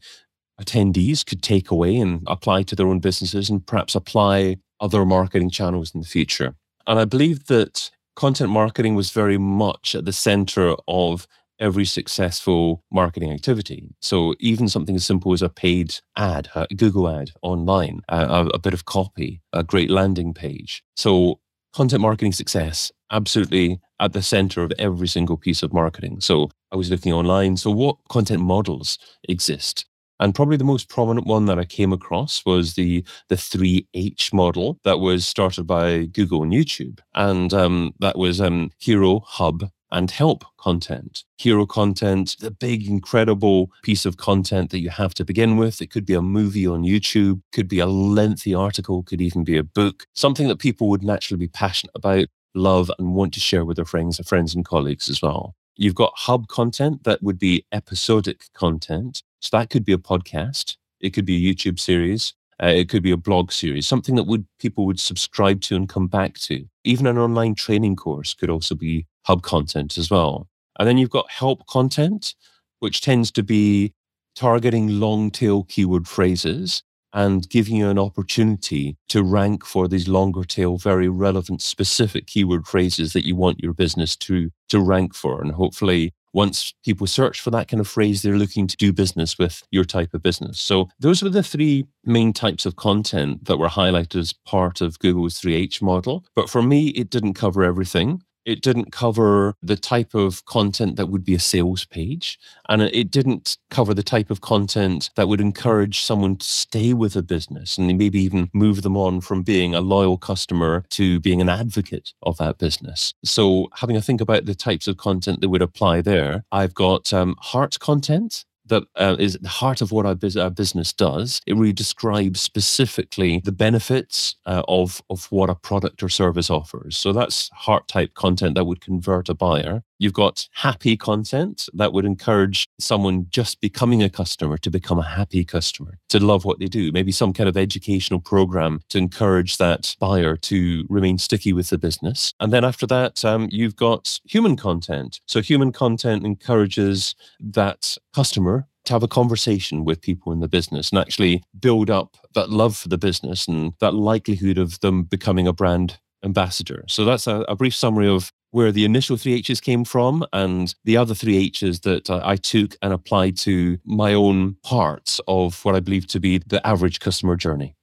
attendees 0.61 1.25
could 1.25 1.41
take 1.41 1.71
away 1.71 1.95
and 1.97 2.21
apply 2.27 2.63
to 2.63 2.75
their 2.75 2.87
own 2.87 2.99
businesses 2.99 3.49
and 3.49 3.65
perhaps 3.65 3.95
apply 3.95 4.57
other 4.79 5.05
marketing 5.05 5.49
channels 5.49 5.93
in 5.95 6.01
the 6.01 6.07
future. 6.07 6.55
And 6.85 6.99
I 6.99 7.05
believe 7.05 7.47
that 7.47 7.89
content 8.15 8.49
marketing 8.49 8.95
was 8.95 9.09
very 9.09 9.37
much 9.37 9.95
at 9.95 10.05
the 10.05 10.13
center 10.13 10.75
of 10.87 11.27
every 11.59 11.85
successful 11.85 12.83
marketing 12.91 13.31
activity. 13.31 13.89
So 14.01 14.35
even 14.39 14.67
something 14.67 14.95
as 14.95 15.05
simple 15.05 15.33
as 15.33 15.41
a 15.41 15.49
paid 15.49 15.95
ad, 16.17 16.49
a 16.55 16.67
Google 16.75 17.09
ad 17.09 17.31
online, 17.41 18.01
a, 18.09 18.49
a 18.53 18.59
bit 18.59 18.73
of 18.73 18.85
copy, 18.85 19.41
a 19.53 19.63
great 19.63 19.89
landing 19.89 20.33
page. 20.33 20.83
So 20.95 21.39
content 21.73 22.01
marketing 22.01 22.31
success 22.33 22.91
absolutely 23.11 23.79
at 23.99 24.13
the 24.13 24.21
center 24.21 24.63
of 24.63 24.73
every 24.79 25.07
single 25.07 25.37
piece 25.37 25.63
of 25.63 25.73
marketing. 25.73 26.19
So 26.21 26.49
I 26.71 26.75
was 26.75 26.89
looking 26.89 27.13
online. 27.13 27.57
So 27.57 27.71
what 27.71 27.97
content 28.09 28.41
models 28.41 28.97
exist? 29.29 29.85
And 30.19 30.33
probably 30.33 30.57
the 30.57 30.63
most 30.63 30.87
prominent 30.87 31.27
one 31.27 31.45
that 31.47 31.59
I 31.59 31.65
came 31.65 31.91
across 31.91 32.41
was 32.45 32.75
the 32.75 33.03
the 33.27 33.35
three 33.35 33.85
H 33.93 34.31
model 34.31 34.79
that 34.85 34.99
was 34.99 35.27
started 35.27 35.67
by 35.67 36.05
Google 36.05 36.41
and 36.41 36.53
YouTube, 36.53 36.99
and 37.15 37.53
um, 37.53 37.93
that 37.99 38.17
was 38.17 38.39
um, 38.39 38.71
Hero, 38.79 39.19
Hub, 39.25 39.69
and 39.95 40.11
help 40.11 40.43
content. 40.57 41.23
Hero 41.37 41.65
content, 41.65 42.35
the 42.41 42.51
big, 42.51 42.85
incredible 42.85 43.71
piece 43.81 44.05
of 44.05 44.17
content 44.17 44.69
that 44.71 44.81
you 44.81 44.89
have 44.89 45.13
to 45.13 45.23
begin 45.23 45.55
with. 45.55 45.81
It 45.81 45.89
could 45.89 46.05
be 46.05 46.13
a 46.13 46.21
movie 46.21 46.67
on 46.67 46.83
YouTube, 46.83 47.41
could 47.53 47.69
be 47.69 47.79
a 47.79 47.85
lengthy 47.85 48.53
article, 48.53 49.03
could 49.03 49.21
even 49.21 49.45
be 49.45 49.57
a 49.57 49.63
book, 49.63 50.05
something 50.13 50.49
that 50.49 50.59
people 50.59 50.89
would 50.89 51.01
naturally 51.01 51.39
be 51.39 51.47
passionate 51.47 51.93
about, 51.95 52.27
love, 52.53 52.91
and 52.99 53.15
want 53.15 53.33
to 53.35 53.39
share 53.39 53.63
with 53.63 53.77
their 53.77 53.85
friends, 53.85 54.17
their 54.17 54.25
friends 54.25 54.53
and 54.53 54.65
colleagues 54.65 55.09
as 55.09 55.21
well. 55.21 55.55
You've 55.77 55.95
got 55.95 56.11
hub 56.13 56.49
content 56.49 57.05
that 57.05 57.23
would 57.23 57.39
be 57.39 57.65
episodic 57.71 58.47
content. 58.53 59.23
So 59.39 59.57
that 59.57 59.69
could 59.69 59.85
be 59.85 59.93
a 59.93 59.97
podcast. 59.97 60.75
It 60.99 61.11
could 61.11 61.25
be 61.25 61.37
a 61.37 61.53
YouTube 61.53 61.79
series. 61.79 62.33
Uh, 62.61 62.67
it 62.67 62.87
could 62.89 63.03
be 63.03 63.11
a 63.11 63.17
blog 63.17 63.51
series, 63.51 63.87
something 63.87 64.15
that 64.15 64.23
would 64.23 64.45
people 64.59 64.85
would 64.85 64.99
subscribe 64.99 65.61
to 65.61 65.75
and 65.75 65.89
come 65.89 66.07
back 66.07 66.35
to. 66.35 66.65
Even 66.83 67.05
an 67.07 67.17
online 67.17 67.53
training 67.55 67.95
course 67.95 68.33
could 68.33 68.49
also 68.49 68.75
be 68.75 69.05
hub 69.25 69.41
content 69.41 69.97
as 69.97 70.09
well. 70.09 70.47
And 70.79 70.87
then 70.87 70.97
you've 70.97 71.09
got 71.09 71.29
help 71.31 71.67
content, 71.67 72.33
which 72.79 73.01
tends 73.01 73.31
to 73.31 73.43
be 73.43 73.93
targeting 74.35 74.99
long 74.99 75.31
tail 75.31 75.63
keyword 75.63 76.07
phrases 76.07 76.83
and 77.13 77.49
giving 77.49 77.77
you 77.77 77.89
an 77.89 77.97
opportunity 77.97 78.97
to 79.07 79.23
rank 79.23 79.65
for 79.65 79.87
these 79.87 80.09
longer 80.09 80.43
tail, 80.43 80.77
very 80.77 81.07
relevant, 81.07 81.61
specific 81.61 82.27
keyword 82.27 82.67
phrases 82.67 83.13
that 83.13 83.25
you 83.25 83.35
want 83.37 83.63
your 83.63 83.73
business 83.73 84.17
to, 84.17 84.51
to 84.67 84.81
rank 84.81 85.13
for. 85.13 85.41
And 85.41 85.53
hopefully 85.53 86.13
once 86.35 86.73
people 86.83 87.07
search 87.07 87.39
for 87.39 87.49
that 87.49 87.69
kind 87.69 87.79
of 87.79 87.87
phrase, 87.87 88.21
they're 88.21 88.37
looking 88.37 88.67
to 88.67 88.75
do 88.75 88.91
business 88.91 89.37
with 89.39 89.63
your 89.71 89.85
type 89.85 90.13
of 90.13 90.21
business. 90.21 90.59
So 90.59 90.89
those 90.99 91.23
were 91.23 91.29
the 91.29 91.41
three 91.41 91.85
main 92.03 92.33
types 92.33 92.65
of 92.65 92.75
content 92.75 93.45
that 93.45 93.57
were 93.57 93.69
highlighted 93.69 94.19
as 94.19 94.33
part 94.33 94.81
of 94.81 94.99
Google's 94.99 95.39
3H 95.39 95.81
model. 95.81 96.25
But 96.35 96.49
for 96.49 96.61
me, 96.61 96.89
it 96.89 97.09
didn't 97.09 97.35
cover 97.35 97.63
everything. 97.63 98.21
It 98.45 98.61
didn't 98.61 98.91
cover 98.91 99.55
the 99.61 99.75
type 99.75 100.13
of 100.13 100.45
content 100.45 100.95
that 100.95 101.07
would 101.07 101.25
be 101.25 101.33
a 101.33 101.39
sales 101.39 101.85
page. 101.85 102.39
And 102.69 102.81
it 102.81 103.11
didn't 103.11 103.57
cover 103.69 103.93
the 103.93 104.03
type 104.03 104.29
of 104.29 104.41
content 104.41 105.09
that 105.15 105.27
would 105.27 105.41
encourage 105.41 106.01
someone 106.01 106.37
to 106.37 106.45
stay 106.45 106.93
with 106.93 107.15
a 107.15 107.23
business 107.23 107.77
and 107.77 107.87
maybe 107.97 108.21
even 108.21 108.49
move 108.53 108.83
them 108.83 108.95
on 108.95 109.21
from 109.21 109.41
being 109.43 109.73
a 109.73 109.81
loyal 109.81 110.17
customer 110.17 110.85
to 110.91 111.19
being 111.19 111.41
an 111.41 111.49
advocate 111.49 112.13
of 112.21 112.37
that 112.37 112.57
business. 112.57 113.13
So, 113.23 113.67
having 113.75 113.97
a 113.97 114.01
think 114.01 114.21
about 114.21 114.45
the 114.45 114.55
types 114.55 114.87
of 114.87 114.97
content 114.97 115.41
that 115.41 115.49
would 115.49 115.61
apply 115.61 116.01
there, 116.01 116.43
I've 116.51 116.73
got 116.73 117.11
um, 117.13 117.35
heart 117.39 117.79
content 117.79 118.45
that 118.67 118.83
uh, 118.95 119.15
is 119.19 119.37
the 119.41 119.49
heart 119.49 119.81
of 119.81 119.91
what 119.91 120.05
our, 120.05 120.17
our, 120.41 120.49
business 120.49 120.93
does. 120.93 121.41
It 121.45 121.55
really 121.55 121.73
describes 121.73 122.41
specifically 122.41 123.41
the 123.43 123.51
benefits 123.51 124.35
uh, 124.45 124.63
of, 124.67 125.01
of 125.09 125.25
what 125.31 125.49
a 125.49 125.55
product 125.55 126.01
or 126.01 126.09
service 126.09 126.49
offers. 126.49 126.97
So 126.97 127.13
that's 127.13 127.49
heart 127.49 127.87
type 127.87 128.13
content 128.13 128.55
that 128.55 128.65
would 128.65 128.81
convert 128.81 129.29
a 129.29 129.33
buyer. 129.33 129.83
You've 129.97 130.13
got 130.13 130.47
happy 130.53 130.97
content 130.97 131.69
that 131.73 131.93
would 131.93 132.05
encourage 132.05 132.65
someone 132.79 133.27
just 133.29 133.61
becoming 133.61 134.03
a 134.03 134.09
customer 134.09 134.57
to 134.57 134.69
become 134.69 134.99
a 134.99 135.03
happy 135.03 135.45
customer, 135.45 135.97
to 136.09 136.19
love 136.19 136.45
what 136.45 136.59
they 136.59 136.65
do. 136.65 136.91
Maybe 136.91 137.11
some 137.11 137.33
kind 137.33 137.47
of 137.47 137.57
educational 137.57 138.19
program 138.19 138.81
to 138.89 138.97
encourage 138.97 139.57
that 139.57 139.95
buyer 139.99 140.35
to 140.37 140.85
remain 140.89 141.17
sticky 141.17 141.53
with 141.53 141.69
the 141.69 141.77
business. 141.77 142.33
And 142.39 142.51
then 142.51 142.65
after 142.65 142.85
that, 142.87 143.23
um, 143.23 143.47
you've 143.51 143.75
got 143.75 144.19
human 144.25 144.55
content. 144.55 145.19
So 145.25 145.41
human 145.41 145.71
content 145.71 146.25
encourages 146.25 147.15
that 147.39 147.97
customer 148.13 148.67
to 148.85 148.93
have 148.93 149.03
a 149.03 149.07
conversation 149.07 149.83
with 149.83 150.01
people 150.01 150.31
in 150.31 150.39
the 150.39 150.47
business 150.47 150.91
and 150.91 150.99
actually 150.99 151.43
build 151.59 151.89
up 151.89 152.17
that 152.33 152.49
love 152.49 152.77
for 152.77 152.87
the 152.87 152.97
business 152.97 153.47
and 153.47 153.73
that 153.79 153.93
likelihood 153.93 154.57
of 154.57 154.79
them 154.81 155.03
becoming 155.03 155.47
a 155.47 155.53
brand 155.53 155.97
ambassador. 156.23 156.83
So 156.87 157.05
that's 157.05 157.27
a, 157.27 157.41
a, 157.47 157.55
brief 157.55 157.75
summary 157.75 158.07
of 158.07 158.31
where 158.55 158.71
the 158.71 158.85
initial 158.85 159.17
three 159.17 159.33
H's 159.33 159.59
came 159.59 159.83
from 159.83 160.25
and 160.31 160.73
the 160.85 160.95
other 160.95 161.13
three 161.13 161.35
H's 161.35 161.81
that 161.81 162.09
I, 162.09 162.37
took 162.37 162.77
and 162.81 162.93
applied 162.93 163.35
to 163.39 163.77
my 163.83 164.13
own 164.13 164.55
parts 164.63 165.19
of 165.27 165.65
what 165.65 165.75
I 165.75 165.81
believe 165.81 166.07
to 166.07 166.21
be 166.21 166.37
the 166.37 166.65
average 166.65 167.01
customer 167.01 167.35
journey. 167.35 167.75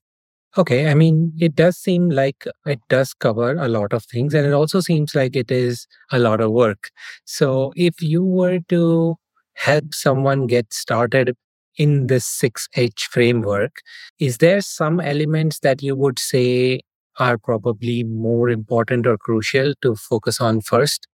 Okay. 0.57 0.89
I 0.89 0.95
mean, 0.95 1.35
it 1.39 1.55
does 1.55 1.77
seem 1.77 2.09
like 2.09 2.47
it 2.65 2.81
does 2.89 3.13
cover 3.13 3.55
a 3.55 3.69
lot 3.69 3.93
of 3.93 4.07
things, 4.07 4.33
and 4.33 4.47
it 4.47 4.55
also 4.55 4.81
seems 4.81 5.15
like 5.15 5.37
it 5.37 5.51
is 5.51 5.87
a 6.11 6.19
lot 6.19 6.41
of 6.41 6.53
work. 6.53 6.89
So, 7.27 7.75
if 7.77 8.01
you 8.01 8.25
were 8.25 8.61
to 8.71 9.17
help 9.53 9.93
someone 9.93 10.47
get 10.47 10.73
started 10.73 11.37
in 11.77 12.07
this 12.07 12.25
6H 12.25 13.03
framework, 13.11 13.83
is 14.19 14.39
there 14.39 14.63
some 14.63 15.01
elements 15.01 15.59
that 15.59 15.83
you 15.83 15.95
would 15.97 16.19
say 16.19 16.81
are 17.19 17.39
probably 17.39 18.03
more 18.05 18.49
important 18.49 19.07
or 19.07 19.19
crucial 19.19 19.75
to 19.83 19.95
focus 19.95 20.41
on 20.41 20.61
first? 20.61 21.07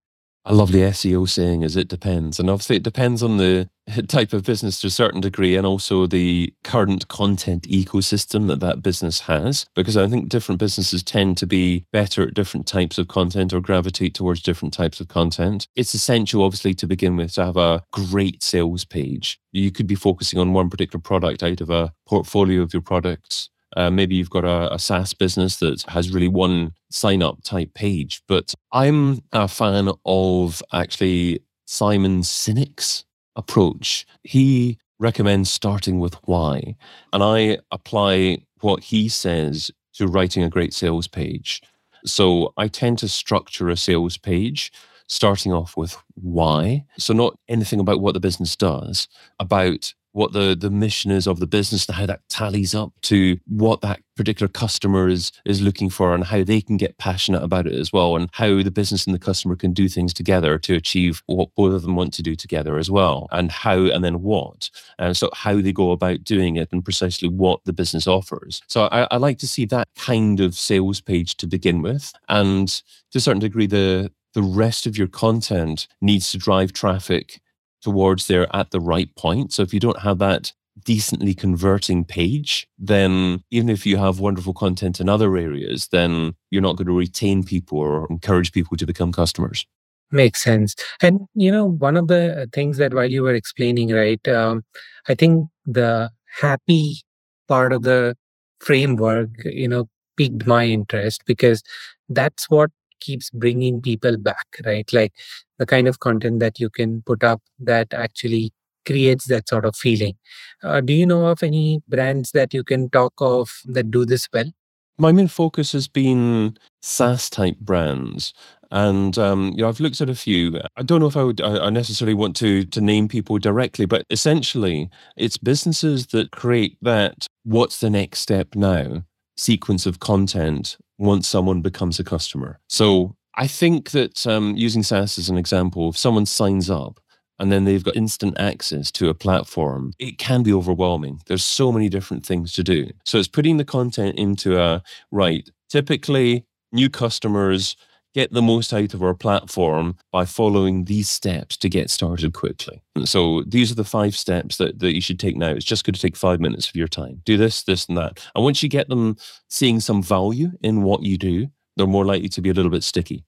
A 0.45 0.55
lovely 0.55 0.79
SEO 0.79 1.29
saying 1.29 1.63
is 1.63 1.77
it 1.77 1.89
depends. 1.89 2.41
And 2.41 2.49
obviously, 2.49 2.77
it 2.77 2.83
depends 2.83 3.23
on 3.23 3.37
the 3.37 3.69
type 4.09 4.33
of 4.33 4.45
business 4.45 4.81
to 4.81 4.87
a 4.87 4.91
certain 4.91 5.21
degree 5.21 5.57
and 5.57 5.67
also 5.67 6.07
the 6.07 6.55
current 6.65 7.09
content 7.09 7.65
ecosystem 7.65 8.47
that 8.47 8.61
that 8.61 8.83
business 8.83 9.21
has. 9.21 9.67
Because 9.75 9.97
I 9.97 10.07
think 10.07 10.31
different 10.31 10.59
businesses 10.59 11.03
tend 11.03 11.37
to 11.39 11.47
be 11.47 11.85
better 11.93 12.23
at 12.23 12.33
different 12.33 12.67
types 12.67 12.97
of 12.97 13.09
content 13.09 13.53
or 13.53 13.61
gravitate 13.61 14.15
towards 14.15 14.41
different 14.41 14.73
types 14.73 15.01
of 15.01 15.09
content. 15.09 15.69
It's 15.77 15.93
essential, 15.93 16.43
obviously, 16.43 16.73
to 16.75 16.87
begin 16.87 17.17
with, 17.17 17.35
to 17.35 17.45
have 17.45 17.59
a 17.59 17.83
great 17.93 18.43
sales 18.43 18.87
page. 18.87 19.39
You 19.53 19.71
could 19.71 19.87
be 19.87 19.97
focusing 19.97 20.39
on 20.39 20.55
one 20.55 20.71
particular 20.71 21.03
product 21.03 21.43
out 21.43 21.61
of 21.61 21.69
a 21.69 21.93
portfolio 22.07 22.63
of 22.63 22.73
your 22.73 22.83
products 22.83 23.51
uh, 23.77 23.91
maybe 23.91 24.15
you've 24.15 24.31
got 24.31 24.45
a, 24.45 24.73
a 24.75 24.79
SaaS 24.79 25.15
business 25.15 25.57
that 25.57 25.83
has 25.89 26.13
really 26.13 26.29
one 26.29 26.73
sign 26.91 27.23
up 27.23 27.43
type 27.43 27.75
page. 27.75 28.23
But 28.27 28.55
I'm 28.73 29.23
a 29.33 29.49
fan 29.49 29.91
of 30.05 30.63
actually 30.73 31.41
Simon 31.67 32.23
Sinek's 32.23 33.05
approach. 33.37 34.07
He 34.23 34.79
recommends 34.99 35.51
starting 35.51 36.01
with 36.01 36.15
why. 36.25 36.77
And 37.13 37.23
I 37.23 37.59
apply 37.71 38.39
what 38.61 38.85
he 38.85 39.09
says 39.09 39.71
to 39.95 40.07
writing 40.07 40.43
a 40.43 40.49
great 40.49 40.75
sales 40.75 41.07
page. 41.07 41.63
So 42.05 42.53
I 42.57 42.69
tend 42.69 42.99
to 42.99 43.09
structure 43.09 43.69
a 43.69 43.77
sales 43.77 44.17
page 44.17 44.73
starting 45.09 45.53
off 45.53 45.77
with 45.77 45.97
why. 46.15 46.85
So, 46.99 47.13
not 47.15 47.39
anything 47.49 47.81
about 47.81 48.01
what 48.01 48.15
the 48.15 48.21
business 48.21 48.55
does, 48.55 49.09
about 49.41 49.95
what 50.19 50.33
the, 50.33 50.57
the 50.59 50.69
mission 50.69 51.13
is 51.13 51.29
of 51.29 51.39
the 51.39 51.47
business 51.47 51.87
and 51.87 51.95
how 51.95 52.05
that 52.05 52.29
tallies 52.29 52.75
up 52.75 52.93
to 53.03 53.39
what 53.47 53.83
that 53.83 54.01
particular 54.17 54.49
customer 54.49 55.09
is 55.09 55.31
is 55.45 55.63
looking 55.63 55.89
for 55.89 56.13
and 56.13 56.25
how 56.25 56.43
they 56.43 56.61
can 56.61 56.77
get 56.77 56.99
passionate 56.99 57.41
about 57.41 57.69
it 57.69 57.73
as 57.73 57.93
well 57.93 58.17
and 58.17 58.29
how 58.33 58.61
the 58.61 58.71
business 58.73 59.07
and 59.07 59.15
the 59.15 59.19
customer 59.21 59.55
can 59.55 59.73
do 59.73 59.89
things 59.89 60.13
together 60.13 60.59
to 60.59 60.75
achieve 60.75 61.23
what 61.27 61.55
both 61.55 61.73
of 61.73 61.83
them 61.83 61.95
want 61.95 62.13
to 62.13 62.21
do 62.21 62.35
together 62.35 62.79
as 62.79 62.91
well 62.91 63.29
and 63.31 63.53
how 63.53 63.79
and 63.79 64.05
then 64.05 64.21
what. 64.21 64.71
And 64.99 65.17
so 65.17 65.31
how 65.35 65.61
they 65.61 65.73
go 65.73 65.93
about 65.93 66.25
doing 66.25 66.57
it 66.57 66.69
and 66.73 66.85
precisely 66.85 67.29
what 67.29 67.65
the 67.65 67.73
business 67.73 68.09
offers. 68.09 68.61
So 68.67 68.87
I, 68.87 69.07
I 69.13 69.19
like 69.19 69.39
to 69.39 69.47
see 69.47 69.67
that 69.67 69.87
kind 69.95 70.41
of 70.41 70.57
sales 70.57 71.01
page 71.01 71.37
to 71.37 71.47
begin 71.47 71.81
with 71.81 72.13
and 72.29 72.67
to 73.13 73.19
a 73.19 73.21
certain 73.21 73.39
degree 73.39 73.69
the 73.69 74.11
the 74.35 74.43
rest 74.43 74.87
of 74.87 74.97
your 74.99 75.09
content 75.09 75.89
needs 76.01 76.31
to 76.31 76.39
drive 76.39 76.73
traffic 76.73 77.41
towards 77.83 78.27
there 78.27 78.55
at 78.55 78.71
the 78.71 78.81
right 78.81 79.15
point. 79.17 79.53
So 79.53 79.63
if 79.63 79.73
you 79.73 79.81
don't 79.81 80.01
have 80.01 80.19
that 80.19 80.53
decently 80.85 81.35
converting 81.35 82.05
page, 82.05 82.69
then 82.79 83.43
even 83.51 83.69
if 83.69 83.85
you 83.85 83.97
have 83.97 84.21
wonderful 84.21 84.55
content 84.55 85.01
in 85.01 85.09
other 85.09 85.37
areas, 85.37 85.89
then 85.89 86.35
you're 86.51 86.63
not 86.63 86.77
going 86.77 86.87
to 86.87 86.93
retain 86.93 87.43
people 87.43 87.79
or 87.79 88.07
encourage 88.11 88.53
people 88.53 88.77
to 88.77 88.87
become 88.87 89.13
customers. 89.13 89.67
Makes 90.11 90.43
sense. 90.43 90.75
And, 91.03 91.21
you 91.35 91.53
know, 91.53 91.67
one 91.67 91.97
of 91.97 92.09
the 92.09 92.49
things 92.53 92.79
that 92.79 92.95
while 92.95 93.11
you 93.11 93.23
were 93.23 93.35
explaining, 93.35 93.91
right, 93.93 94.27
um, 94.29 94.65
I 95.09 95.15
think 95.15 95.49
the 95.67 96.11
happy 96.41 97.03
part 97.47 97.73
of 97.73 97.83
the 97.83 98.17
framework, 98.61 99.31
you 99.45 99.69
know, 99.69 99.89
piqued 100.17 100.47
my 100.47 100.65
interest 100.65 101.23
because 101.27 101.63
that's 102.09 102.49
what 102.49 102.71
keeps 103.01 103.31
bringing 103.31 103.81
people 103.81 104.17
back, 104.17 104.47
right? 104.65 104.91
Like 104.93 105.13
the 105.59 105.67
kind 105.67 105.89
of 105.89 106.01
content 106.01 106.41
that 106.41 106.61
you 106.61 106.71
can 106.71 107.03
put 107.03 107.25
up 107.25 107.43
that 107.61 107.93
actually 107.93 108.53
creates 108.87 109.27
that 109.27 109.49
sort 109.49 109.65
of 109.65 109.77
feeling. 109.77 110.17
Uh, 110.63 110.81
do 110.81 110.93
you 110.93 111.07
know 111.07 111.27
of 111.27 111.43
any 111.43 111.83
brands 111.89 112.33
that 112.33 112.55
you 112.55 112.65
can 112.65 112.89
talk 112.91 113.13
of 113.19 113.51
that 113.67 113.91
do 113.91 114.05
this 114.05 114.29
well? 114.33 114.51
My 114.99 115.13
main 115.13 115.29
focus 115.29 115.73
has 115.73 115.87
been 115.87 116.57
SaaS 116.83 117.31
type 117.31 117.59
brands. 117.59 118.33
And 118.71 119.17
um, 119.17 119.53
you 119.55 119.63
know, 119.63 119.69
I've 119.69 119.81
looked 119.81 120.01
at 120.01 120.11
a 120.11 120.15
few. 120.15 120.61
I 120.77 120.83
don't 120.83 121.01
know 121.01 121.07
if 121.07 121.17
I 121.17 121.23
would 121.23 121.41
I 121.41 121.71
necessarily 121.71 122.15
want 122.15 122.37
to 122.37 122.65
to 122.65 122.81
name 122.81 123.09
people 123.09 123.39
directly, 123.39 123.87
but 123.87 124.05
essentially, 124.11 124.91
it's 125.17 125.39
businesses 125.39 126.09
that 126.09 126.33
create 126.33 126.77
that 126.83 127.27
"What's 127.45 127.79
the 127.81 127.89
next 127.89 128.21
step 128.21 128.55
now?" 128.55 129.05
sequence 129.39 129.87
of 129.87 130.01
content 130.01 130.77
once 130.99 131.29
someone 131.29 131.63
becomes 131.63 131.99
a 131.99 132.05
customer. 132.05 132.61
So 132.69 133.17
I 133.37 133.47
think 133.47 133.93
that 133.93 134.27
um, 134.27 134.57
using 134.57 134.83
SaaS 134.83 135.19
as 135.19 135.29
an 135.29 135.39
example, 135.39 135.91
if 135.91 135.97
someone 135.97 136.27
signs 136.27 136.69
up 136.69 137.01
and 137.39 137.53
then 137.53 137.65
they've 137.65 137.85
got 137.85 137.97
instant 137.97 138.39
access 138.39 138.91
to 138.93 139.09
a 139.09 139.15
platform, 139.15 139.93
it 139.99 140.19
can 140.19 140.43
be 140.43 140.53
overwhelming. 140.53 141.21
There's 141.27 141.45
so 141.45 141.71
many 141.71 141.89
different 141.89 142.27
things 142.27 142.53
to 142.55 142.65
do. 142.65 142.91
So 143.05 143.19
it's 143.19 143.29
putting 143.29 143.57
the 143.57 143.65
content 143.65 144.19
into 144.19 144.61
a 144.61 144.83
right. 145.13 145.49
Typically, 145.69 146.47
new 146.73 146.91
customers 146.91 147.77
get 148.19 148.33
the 148.33 148.43
most 148.43 148.75
out 148.75 148.95
of 148.95 149.03
our 149.03 149.15
platform 149.15 149.97
by 150.11 150.25
following 150.25 150.87
these 150.87 151.09
steps 151.09 151.57
to 151.57 151.69
get 151.69 151.89
started 151.89 152.35
quickly. 152.35 152.83
So 153.05 153.45
these 153.47 153.71
are 153.71 153.77
the 153.77 153.85
five 153.85 154.17
steps 154.17 154.57
that, 154.57 154.81
that 154.81 154.93
you 154.93 155.01
should 155.01 155.21
take 155.21 155.37
now. 155.37 155.51
It's 155.51 155.65
just 155.65 155.85
going 155.85 155.95
to 155.95 156.01
take 156.01 156.17
five 156.17 156.41
minutes 156.41 156.69
of 156.69 156.75
your 156.75 156.89
time. 156.89 157.23
Do 157.25 157.37
this, 157.37 157.63
this, 157.63 157.87
and 157.87 157.97
that. 157.97 158.19
And 158.35 158.43
once 158.43 158.61
you 158.61 158.69
get 158.69 158.89
them 158.89 159.17
seeing 159.49 159.79
some 159.79 160.03
value 160.03 160.51
in 160.63 160.83
what 160.83 161.05
you 161.05 161.17
do, 161.17 161.47
they're 161.77 161.87
more 161.87 162.05
likely 162.05 162.29
to 162.31 162.41
be 162.41 162.51
a 162.51 162.53
little 162.53 162.73
bit 162.73 162.83
sticky. 162.83 163.25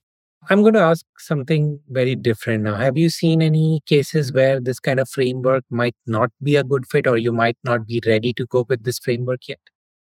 I'm 0.49 0.61
going 0.61 0.73
to 0.73 0.81
ask 0.81 1.05
something 1.19 1.79
very 1.87 2.15
different 2.15 2.63
now. 2.63 2.75
Have 2.75 2.97
you 2.97 3.09
seen 3.09 3.41
any 3.41 3.81
cases 3.85 4.33
where 4.33 4.59
this 4.59 4.81
kind 4.81 4.99
of 4.99 5.07
framework 5.07 5.63
might 5.69 5.95
not 6.05 6.31
be 6.43 6.57
a 6.57 6.65
good 6.65 6.85
fit 6.85 7.07
or 7.07 7.17
you 7.17 7.31
might 7.31 7.57
not 7.63 7.87
be 7.87 8.01
ready 8.05 8.33
to 8.33 8.45
go 8.47 8.65
with 8.67 8.83
this 8.83 8.99
framework 8.99 9.47
yet? 9.47 9.59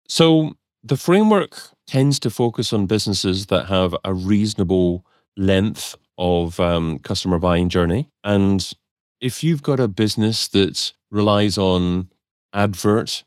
So, 0.07 0.53
the 0.87 0.97
framework 0.97 1.55
tends 1.85 2.19
to 2.19 2.29
focus 2.29 2.71
on 2.71 2.85
businesses 2.85 3.47
that 3.47 3.67
have 3.67 3.95
a 4.03 4.13
reasonable 4.13 5.05
length 5.35 5.95
of 6.17 6.59
um, 6.59 6.99
customer 6.99 7.39
buying 7.39 7.69
journey. 7.69 8.09
And 8.23 8.71
if 9.19 9.43
you've 9.43 9.63
got 9.63 9.79
a 9.79 9.87
business 9.87 10.47
that 10.49 10.93
relies 11.11 11.57
on 11.57 12.09
advert, 12.53 13.23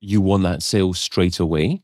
you 0.00 0.20
want 0.20 0.42
that 0.42 0.62
sale 0.62 0.94
straight 0.94 1.38
away, 1.38 1.82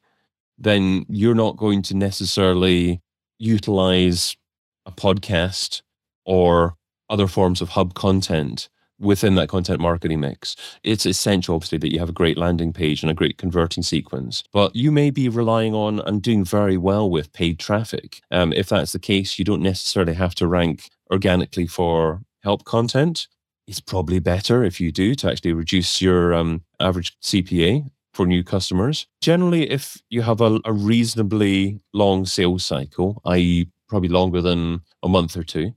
then 0.58 1.06
you're 1.08 1.34
not 1.34 1.56
going 1.56 1.82
to 1.82 1.94
necessarily 1.94 3.00
utilize 3.38 4.36
a 4.84 4.92
podcast 4.92 5.82
or 6.24 6.76
other 7.08 7.26
forms 7.26 7.60
of 7.60 7.70
hub 7.70 7.94
content 7.94 8.68
within 9.00 9.34
that 9.34 9.48
content 9.48 9.80
marketing 9.80 10.20
mix. 10.20 10.54
It's 10.84 11.06
essential, 11.06 11.54
obviously, 11.54 11.78
that 11.78 11.92
you 11.92 11.98
have 11.98 12.10
a 12.10 12.12
great 12.12 12.36
landing 12.36 12.72
page 12.72 13.02
and 13.02 13.10
a 13.10 13.14
great 13.14 13.38
converting 13.38 13.82
sequence. 13.82 14.44
But 14.52 14.76
you 14.76 14.92
may 14.92 15.10
be 15.10 15.28
relying 15.28 15.74
on 15.74 16.00
and 16.00 16.22
doing 16.22 16.44
very 16.44 16.76
well 16.76 17.10
with 17.10 17.32
paid 17.32 17.58
traffic. 17.58 18.20
Um, 18.30 18.52
if 18.52 18.68
that's 18.68 18.92
the 18.92 18.98
case, 18.98 19.38
you 19.38 19.44
don't 19.44 19.62
necessarily 19.62 20.14
have 20.14 20.34
to 20.36 20.46
rank 20.46 20.90
organically 21.10 21.66
for 21.66 22.20
help 22.42 22.64
content. 22.64 23.26
It's 23.66 23.80
probably 23.80 24.18
better 24.18 24.64
if 24.64 24.80
you 24.80 24.92
do 24.92 25.14
to 25.16 25.30
actually 25.30 25.52
reduce 25.52 26.02
your 26.02 26.34
um, 26.34 26.62
average 26.78 27.18
CPA 27.20 27.90
for 28.12 28.26
new 28.26 28.42
customers. 28.42 29.06
Generally, 29.20 29.70
if 29.70 30.02
you 30.10 30.22
have 30.22 30.40
a, 30.40 30.60
a 30.64 30.72
reasonably 30.72 31.80
long 31.92 32.26
sales 32.26 32.64
cycle, 32.64 33.22
i.e., 33.26 33.68
probably 33.88 34.08
longer 34.08 34.40
than 34.40 34.80
a 35.02 35.08
month 35.08 35.36
or 35.36 35.42
two, 35.42 35.72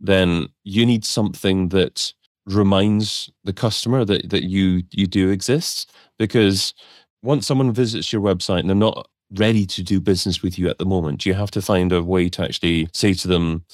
then 0.00 0.48
you 0.64 0.84
need 0.84 1.04
something 1.04 1.68
that 1.70 2.12
reminds 2.46 3.30
the 3.44 3.52
customer 3.52 4.04
that, 4.04 4.30
that 4.30 4.44
you 4.44 4.82
you 4.90 5.06
do 5.06 5.30
exist. 5.30 5.92
Because 6.18 6.74
once 7.22 7.46
someone 7.46 7.72
visits 7.72 8.12
your 8.12 8.22
website 8.22 8.60
and 8.60 8.68
they're 8.68 8.76
not 8.76 9.08
ready 9.32 9.66
to 9.66 9.82
do 9.82 10.00
business 10.00 10.42
with 10.42 10.58
you 10.58 10.68
at 10.68 10.78
the 10.78 10.84
moment, 10.86 11.26
you 11.26 11.34
have 11.34 11.50
to 11.52 11.62
find 11.62 11.92
a 11.92 12.02
way 12.02 12.28
to 12.28 12.42
actually 12.42 12.88
say 12.92 13.14
to 13.14 13.28
them, 13.28 13.64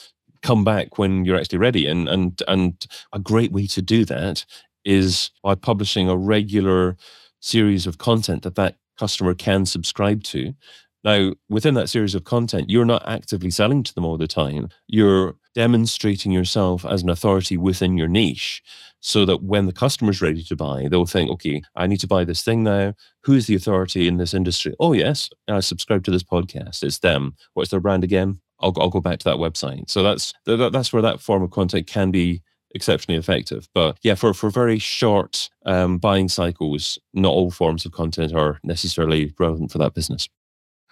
come 0.42 0.64
back 0.64 0.98
when 0.98 1.24
you're 1.24 1.38
actually 1.38 1.58
ready. 1.58 1.86
And 1.86 2.08
and 2.08 2.42
and 2.48 2.86
a 3.12 3.18
great 3.18 3.52
way 3.52 3.66
to 3.68 3.82
do 3.82 4.04
that 4.06 4.44
is 4.84 5.30
by 5.42 5.54
publishing 5.54 6.08
a 6.08 6.16
regular 6.16 6.96
series 7.40 7.86
of 7.86 7.98
content 7.98 8.42
that 8.42 8.54
that 8.54 8.76
customer 8.98 9.34
can 9.34 9.66
subscribe 9.66 10.22
to 10.22 10.54
now, 11.02 11.32
within 11.48 11.74
that 11.74 11.88
series 11.88 12.14
of 12.14 12.24
content, 12.24 12.68
you're 12.68 12.84
not 12.84 13.08
actively 13.08 13.50
selling 13.50 13.82
to 13.84 13.94
them 13.94 14.04
all 14.04 14.18
the 14.18 14.26
time. 14.26 14.68
You're 14.86 15.36
demonstrating 15.54 16.30
yourself 16.30 16.84
as 16.84 17.02
an 17.02 17.08
authority 17.08 17.56
within 17.56 17.96
your 17.96 18.08
niche 18.08 18.62
so 19.00 19.24
that 19.24 19.42
when 19.42 19.66
the 19.66 19.72
customer's 19.72 20.20
ready 20.20 20.42
to 20.44 20.56
buy, 20.56 20.88
they'll 20.88 21.06
think, 21.06 21.30
okay, 21.30 21.62
I 21.74 21.86
need 21.86 22.00
to 22.00 22.06
buy 22.06 22.24
this 22.24 22.42
thing 22.42 22.62
now. 22.62 22.94
Who's 23.22 23.46
the 23.46 23.54
authority 23.54 24.08
in 24.08 24.18
this 24.18 24.34
industry? 24.34 24.74
Oh, 24.78 24.92
yes, 24.92 25.30
I 25.48 25.60
subscribe 25.60 26.04
to 26.04 26.10
this 26.10 26.22
podcast. 26.22 26.82
It's 26.82 26.98
them. 26.98 27.34
What's 27.54 27.70
their 27.70 27.80
brand 27.80 28.04
again? 28.04 28.40
I'll, 28.60 28.74
I'll 28.78 28.90
go 28.90 29.00
back 29.00 29.20
to 29.20 29.24
that 29.24 29.38
website. 29.38 29.88
So 29.88 30.02
that's 30.02 30.34
that's 30.44 30.92
where 30.92 31.02
that 31.02 31.20
form 31.20 31.42
of 31.42 31.50
content 31.50 31.86
can 31.86 32.10
be 32.10 32.42
exceptionally 32.74 33.18
effective. 33.18 33.68
But 33.74 33.98
yeah, 34.02 34.14
for, 34.14 34.34
for 34.34 34.50
very 34.50 34.78
short 34.78 35.48
um, 35.64 35.96
buying 35.96 36.28
cycles, 36.28 36.98
not 37.14 37.30
all 37.30 37.50
forms 37.50 37.86
of 37.86 37.92
content 37.92 38.34
are 38.34 38.60
necessarily 38.62 39.34
relevant 39.38 39.72
for 39.72 39.78
that 39.78 39.94
business. 39.94 40.28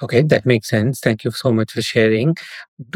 Okay, 0.03 0.23
that 0.23 0.47
makes 0.47 0.69
sense. 0.69 1.01
Thank 1.01 1.25
you 1.25 1.31
so 1.33 1.53
much 1.53 1.73
for 1.73 1.83
sharing. 1.83 2.37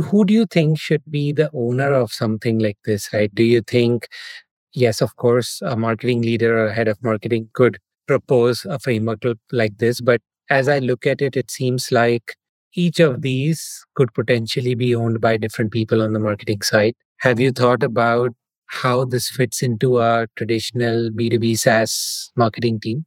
Who 0.00 0.24
do 0.24 0.32
you 0.34 0.46
think 0.46 0.78
should 0.78 1.02
be 1.10 1.32
the 1.32 1.50
owner 1.52 1.92
of 1.92 2.12
something 2.12 2.58
like 2.60 2.78
this, 2.84 3.12
right? 3.12 3.34
Do 3.34 3.42
you 3.42 3.60
think, 3.62 4.06
yes, 4.74 5.02
of 5.02 5.16
course, 5.16 5.60
a 5.62 5.76
marketing 5.76 6.22
leader 6.22 6.66
or 6.66 6.70
head 6.70 6.88
of 6.88 7.02
marketing 7.02 7.50
could 7.54 7.78
propose 8.08 8.64
a 8.66 8.78
framework 8.78 9.22
like 9.52 9.78
this, 9.78 10.00
but 10.00 10.20
as 10.50 10.68
I 10.68 10.78
look 10.80 11.06
at 11.06 11.22
it, 11.22 11.36
it 11.36 11.50
seems 11.50 11.92
like 11.92 12.36
each 12.74 13.00
of 13.00 13.22
these 13.22 13.84
could 13.96 14.14
potentially 14.14 14.74
be 14.74 14.94
owned 14.94 15.20
by 15.20 15.36
different 15.38 15.72
people 15.72 16.02
on 16.02 16.12
the 16.14 16.20
marketing 16.20 16.62
side. 16.62 16.94
Have 17.20 17.40
you 17.40 17.52
thought 17.52 17.82
about 17.82 18.30
how 18.66 19.04
this 19.04 19.30
fits 19.30 19.62
into 19.62 20.00
a 20.00 20.26
traditional 20.36 21.10
B2B 21.10 21.56
SaaS 21.56 22.32
marketing 22.36 22.80
team? 22.80 23.06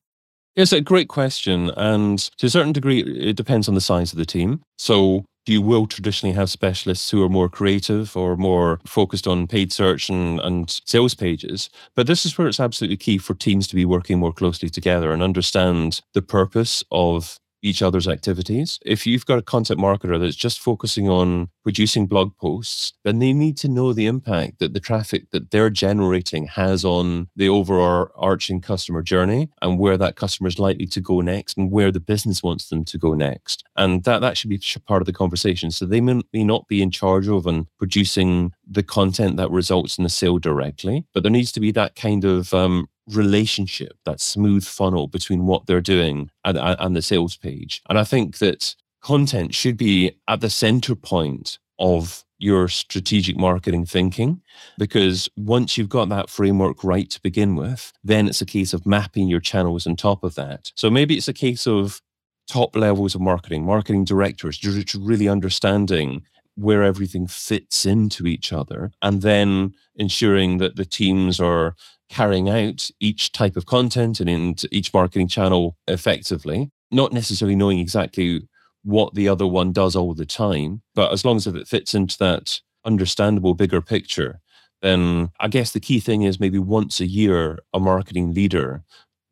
It's 0.56 0.72
a 0.72 0.82
great 0.82 1.10
question. 1.10 1.70
And 1.76 2.20
to 2.38 2.48
a 2.48 2.50
certain 2.50 2.72
degree, 2.72 3.02
it 3.02 3.36
depends 3.36 3.68
on 3.68 3.76
the 3.76 3.82
size 3.82 4.13
of 4.13 4.18
the 4.18 4.26
team. 4.26 4.62
So 4.78 5.26
you 5.46 5.62
will 5.62 5.86
traditionally 5.86 6.34
have 6.36 6.50
specialists 6.50 7.12
who 7.12 7.24
are 7.24 7.30
more 7.30 7.50
creative 7.50 8.15
or 8.15 8.36
more 8.36 8.80
focused 8.86 9.28
on 9.28 9.48
paid 9.48 9.72
search 9.72 10.10
and, 10.10 10.39
and 10.39 10.82
sales 10.86 11.13
pages. 11.13 11.70
But 11.96 12.08
this 12.08 12.26
is 12.26 12.38
where 12.38 12.48
it's 12.48 12.60
absolutely 12.60 12.98
key 12.98 13.18
for 13.18 13.34
teams 13.34 13.68
to 13.68 13.76
be 13.76 13.86
working 13.86 14.18
more 14.18 14.34
closely 14.34 14.70
together 14.70 15.12
and 15.12 15.22
understand 15.22 16.02
the 16.13 16.22
purpose 16.22 16.84
of 16.89 17.38
each 17.65 17.82
other's 17.82 18.08
activities. 18.08 18.80
If 18.86 19.08
you've 19.08 19.25
got 19.25 19.39
a 19.39 19.41
content 19.41 19.80
marketer 19.80 20.19
that's 20.19 20.36
just 20.36 20.60
focusing 20.60 21.10
on 21.10 21.49
producing 21.63 22.06
blog 22.06 22.38
posts, 22.38 22.93
then 23.04 23.19
they 23.19 23.34
need 23.34 23.58
to 23.58 23.67
know 23.67 23.91
the 23.91 24.06
impact 24.06 24.60
that 24.60 24.73
the 24.73 24.80
traffic 24.80 25.32
that 25.32 25.49
they're 25.49 25.71
generating 25.71 26.45
has 26.45 26.86
on 26.86 27.28
the 27.36 27.49
overarching 27.49 28.62
customer 28.62 29.01
journey 29.01 29.49
and 29.63 29.80
where 29.80 29.97
that 29.97 30.15
customer 30.15 30.47
is 30.47 30.60
likely 30.60 30.86
to 30.86 31.01
go 31.01 31.21
next 31.21 31.58
and 31.58 31.71
where 31.71 31.91
the 31.91 31.99
business 31.99 32.43
wants 32.43 32.69
them 32.69 32.86
to 32.86 32.97
go 32.99 33.15
next. 33.15 33.63
And 33.75 34.04
that, 34.04 34.19
that 34.19 34.38
should 34.38 34.51
be 34.51 34.62
part 34.86 35.01
of 35.01 35.08
the 35.08 35.13
conversation. 35.13 35.71
So 35.71 35.86
they 35.86 36.01
may, 36.01 36.21
may 36.34 36.43
not 36.43 36.67
be 36.67 36.84
in 36.84 36.91
charge 36.91 37.28
of 37.28 37.47
and 37.47 37.65
producing 37.80 38.54
the 38.67 38.84
content 38.84 39.38
that 39.38 39.49
results 39.49 39.97
in 39.97 40.06
a 40.06 40.10
sale 40.10 40.38
directly, 40.38 41.06
but 41.13 41.23
there 41.23 41.32
needs 41.32 41.51
to 41.54 41.60
be 41.60 41.71
that 41.71 41.95
kind 41.95 42.25
of 42.25 42.54
um, 42.54 42.88
relationship, 43.08 43.98
that 44.06 44.20
smooth 44.20 44.65
funnel 44.65 45.08
between 45.08 45.46
what 45.46 45.65
they're 45.65 45.82
doing 45.82 46.32
and, 46.44 46.58
and 46.58 46.96
the 46.96 47.02
sales 47.02 47.38
page. 47.38 47.82
And 47.89 48.00
I 48.00 48.04
think 48.04 48.38
that 48.39 48.76
content 49.02 49.54
should 49.54 49.78
be 49.78 50.18
at 50.28 50.41
the 50.41 50.50
center 50.50 50.96
point 50.96 51.60
of 51.78 52.24
your 52.38 52.68
strategic 52.68 53.38
marketing 53.38 53.86
thinking 53.86 54.41
because 54.78 55.30
once 55.38 55.78
you've 55.78 55.89
got 55.89 56.10
that 56.10 56.30
framework 56.30 56.84
right 56.84 57.10
to 57.10 57.22
begin 57.22 57.56
with, 57.56 57.94
then 58.04 58.28
it's 58.28 58.41
a 58.41 58.46
case 58.46 58.74
of 58.74 58.86
mapping 58.86 59.28
your 59.28 59.39
channels 59.39 59.88
on 59.88 59.96
top 59.96 60.24
of 60.24 60.36
that. 60.36 60.72
So 60.76 60.89
maybe 60.89 61.15
it's 61.15 61.28
a 61.28 61.34
case 61.34 61.65
of 61.65 62.02
top 62.50 62.76
levels 62.76 63.15
of 63.15 63.22
marketing, 63.22 63.65
marketing 63.65 64.06
directors, 64.06 64.60
really 64.96 65.30
understanding 65.30 66.24
where 66.56 66.84
everything 66.84 67.28
fits 67.28 67.86
into 67.86 68.28
each 68.28 68.54
other 68.54 68.91
and 69.02 69.22
then 69.22 69.74
ensuring 69.96 70.58
that 70.58 70.76
the 70.76 70.86
teams 70.86 71.39
are 71.39 71.76
carrying 72.10 72.50
out 72.50 72.89
each 73.00 73.32
type 73.32 73.56
of 73.56 73.65
content 73.65 74.20
and 74.20 74.30
in 74.30 74.56
each 74.72 74.94
marketing 74.94 75.28
channel 75.28 75.78
effectively, 75.88 76.70
not 76.91 77.12
necessarily 77.12 77.56
knowing 77.56 77.80
exactly 77.80 78.48
what 78.84 79.15
the 79.15 79.28
other 79.28 79.48
one 79.48 79.72
does 79.72 79.96
all 79.96 80.13
the 80.13 80.26
time, 80.26 80.82
but 80.94 81.12
as 81.12 81.26
long 81.26 81.38
as 81.38 81.48
it 81.48 81.68
fits 81.68 81.96
into 81.96 82.18
that 82.20 82.62
understandable 82.86 83.56
bigger 83.56 83.82
picture, 83.82 84.39
then 84.82 85.32
I 85.39 85.48
guess 85.48 85.72
the 85.72 85.80
key 85.80 86.00
thing 86.00 86.22
is 86.22 86.39
maybe 86.39 86.60
once 86.60 87.00
a 87.00 87.08
year, 87.08 87.60
a 87.74 87.80
marketing 87.80 88.34
leader 88.34 88.84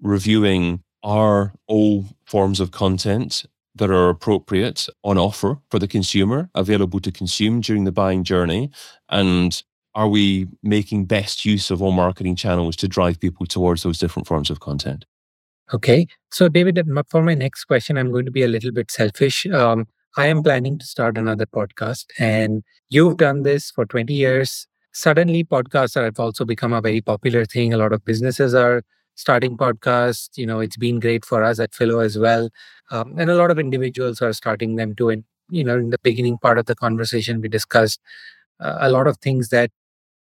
reviewing 0.02 0.84
are 1.04 1.54
all 1.68 2.06
forms 2.26 2.60
of 2.60 2.72
content 2.72 3.46
that 3.76 3.90
are 3.90 4.10
appropriate 4.10 4.88
on 5.04 5.18
offer 5.18 5.60
for 5.70 5.80
the 5.80 5.88
consumer, 5.88 6.50
available 6.56 7.00
to 7.00 7.12
consume 7.12 7.62
during 7.62 7.84
the 7.84 7.92
buying 7.92 8.24
journey, 8.24 8.72
and 9.10 9.64
are 9.96 10.08
we 10.08 10.48
making 10.62 11.06
best 11.06 11.46
use 11.46 11.70
of 11.70 11.82
all 11.82 11.92
marketing 11.92 12.36
channels 12.36 12.76
to 12.78 12.88
drive 12.88 13.20
people 13.20 13.46
towards 13.46 13.84
those 13.84 13.98
different 13.98 14.28
forms 14.28 14.50
of 14.50 14.60
content? 14.60 15.06
Okay. 15.74 16.08
So, 16.32 16.50
David, 16.50 16.82
for 17.10 17.24
my 17.24 17.34
next 17.36 17.66
question, 17.66 17.98
I'm 17.98 18.12
going 18.12 18.26
to 18.26 18.32
be 18.32 18.44
a 18.44 18.48
little 18.48 18.72
bit 18.72 18.92
selfish. 18.92 19.46
Um, 19.48 19.88
I 20.18 20.28
am 20.28 20.44
planning 20.44 20.78
to 20.78 20.86
start 20.86 21.18
another 21.18 21.46
podcast, 21.46 22.06
and 22.20 22.64
you've 22.90 23.18
done 23.18 23.44
this 23.44 23.72
for 23.72 23.86
20 23.86 24.14
years. 24.14 24.68
Suddenly, 24.92 25.44
podcasts 25.46 25.96
have 25.96 26.20
also 26.20 26.46
become 26.46 26.74
a 26.74 26.82
very 26.82 27.02
popular 27.02 27.46
thing. 27.46 27.74
A 27.74 27.78
lot 27.78 27.94
of 27.94 28.06
businesses 28.06 28.54
are 28.54 28.84
starting 29.16 29.58
podcasts. 29.58 30.38
You 30.38 30.46
know, 30.46 30.60
it's 30.60 30.78
been 30.78 31.00
great 31.00 31.26
for 31.26 31.44
us 31.44 31.60
at 31.60 31.72
Phyllo 31.72 32.04
as 32.04 32.18
well. 32.18 32.50
Um, 32.92 33.16
and 33.18 33.30
a 33.30 33.36
lot 33.36 33.50
of 33.50 33.58
individuals 33.58 34.22
are 34.22 34.34
starting 34.34 34.76
them 34.76 34.94
too. 34.96 35.10
And, 35.10 35.24
you 35.50 35.64
know, 35.64 35.78
in 35.78 35.90
the 35.90 36.00
beginning 36.04 36.38
part 36.38 36.60
of 36.60 36.66
the 36.66 36.76
conversation, 36.76 37.42
we 37.42 37.48
discussed 37.48 38.00
uh, 38.60 38.78
a 38.82 38.92
lot 38.92 39.08
of 39.08 39.18
things 39.18 39.50
that 39.50 39.72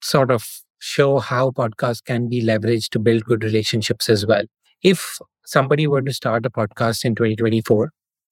sort 0.02 0.30
of 0.30 0.46
show 0.78 1.18
how 1.18 1.50
podcasts 1.50 2.04
can 2.04 2.28
be 2.28 2.42
leveraged 2.42 2.88
to 2.90 2.98
build 2.98 3.24
good 3.24 3.44
relationships 3.44 4.08
as 4.08 4.26
well. 4.26 4.44
If 4.82 5.18
somebody 5.44 5.86
were 5.86 6.02
to 6.02 6.12
start 6.12 6.44
a 6.44 6.50
podcast 6.50 7.04
in 7.04 7.14
2024, 7.14 7.90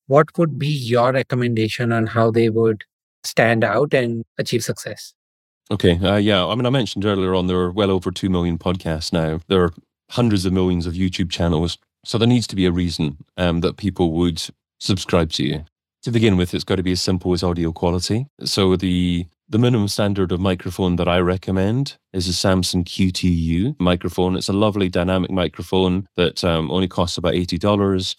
what 0.09 0.27
would 0.37 0.59
be 0.59 0.67
your 0.67 1.13
recommendation 1.13 1.93
on 1.93 2.09
how 2.09 2.31
they 2.33 2.51
would 2.51 2.83
stand 3.23 3.63
out 3.63 3.95
and 3.95 4.25
achieve 4.39 4.65
success? 4.65 5.15
Okay. 5.71 5.99
Uh, 5.99 6.17
yeah. 6.17 6.45
I 6.45 6.55
mean, 6.57 6.67
I 6.67 6.71
mentioned 6.71 7.05
earlier 7.05 7.35
on 7.35 7.47
there 7.47 7.59
are 7.59 7.71
well 7.71 7.93
over 7.93 8.11
2 8.11 8.29
million 8.29 8.59
podcasts 8.59 9.13
now. 9.13 9.41
There 9.47 9.63
are 9.63 9.73
hundreds 10.11 10.45
of 10.45 10.53
millions 10.53 10.87
of 10.87 10.95
YouTube 10.95 11.31
channels. 11.31 11.79
So 12.05 12.19
there 12.19 12.27
needs 12.27 12.49
to 12.49 12.57
be 12.57 12.67
a 12.67 12.73
reason 12.73 13.19
um, 13.37 13.61
that 13.61 13.77
people 13.77 14.11
would 14.13 14.43
subscribe 14.81 15.31
to 15.33 15.45
you. 15.45 15.65
To 16.03 16.11
begin 16.11 16.37
with, 16.37 16.55
it's 16.55 16.65
got 16.65 16.77
to 16.77 16.83
be 16.83 16.93
as 16.93 17.01
simple 17.01 17.33
as 17.33 17.45
audio 17.45 17.73
quality. 17.73 18.27
So 18.43 18.75
the 18.75 19.27
the 19.51 19.59
minimum 19.59 19.89
standard 19.89 20.31
of 20.31 20.41
microphone 20.41 20.95
that 20.95 21.09
I 21.09 21.19
recommend 21.19 21.99
is 22.13 22.29
a 22.29 22.33
Samson 22.33 22.85
Q2U 22.85 23.75
microphone. 23.81 24.37
It's 24.37 24.49
a 24.49 24.53
lovely 24.53 24.89
dynamic 24.89 25.33
microphone 25.33 26.07
that 26.17 26.45
um, 26.45 26.71
only 26.71 26.87
costs 26.87 27.19
about 27.19 27.35
$80. 27.35 28.15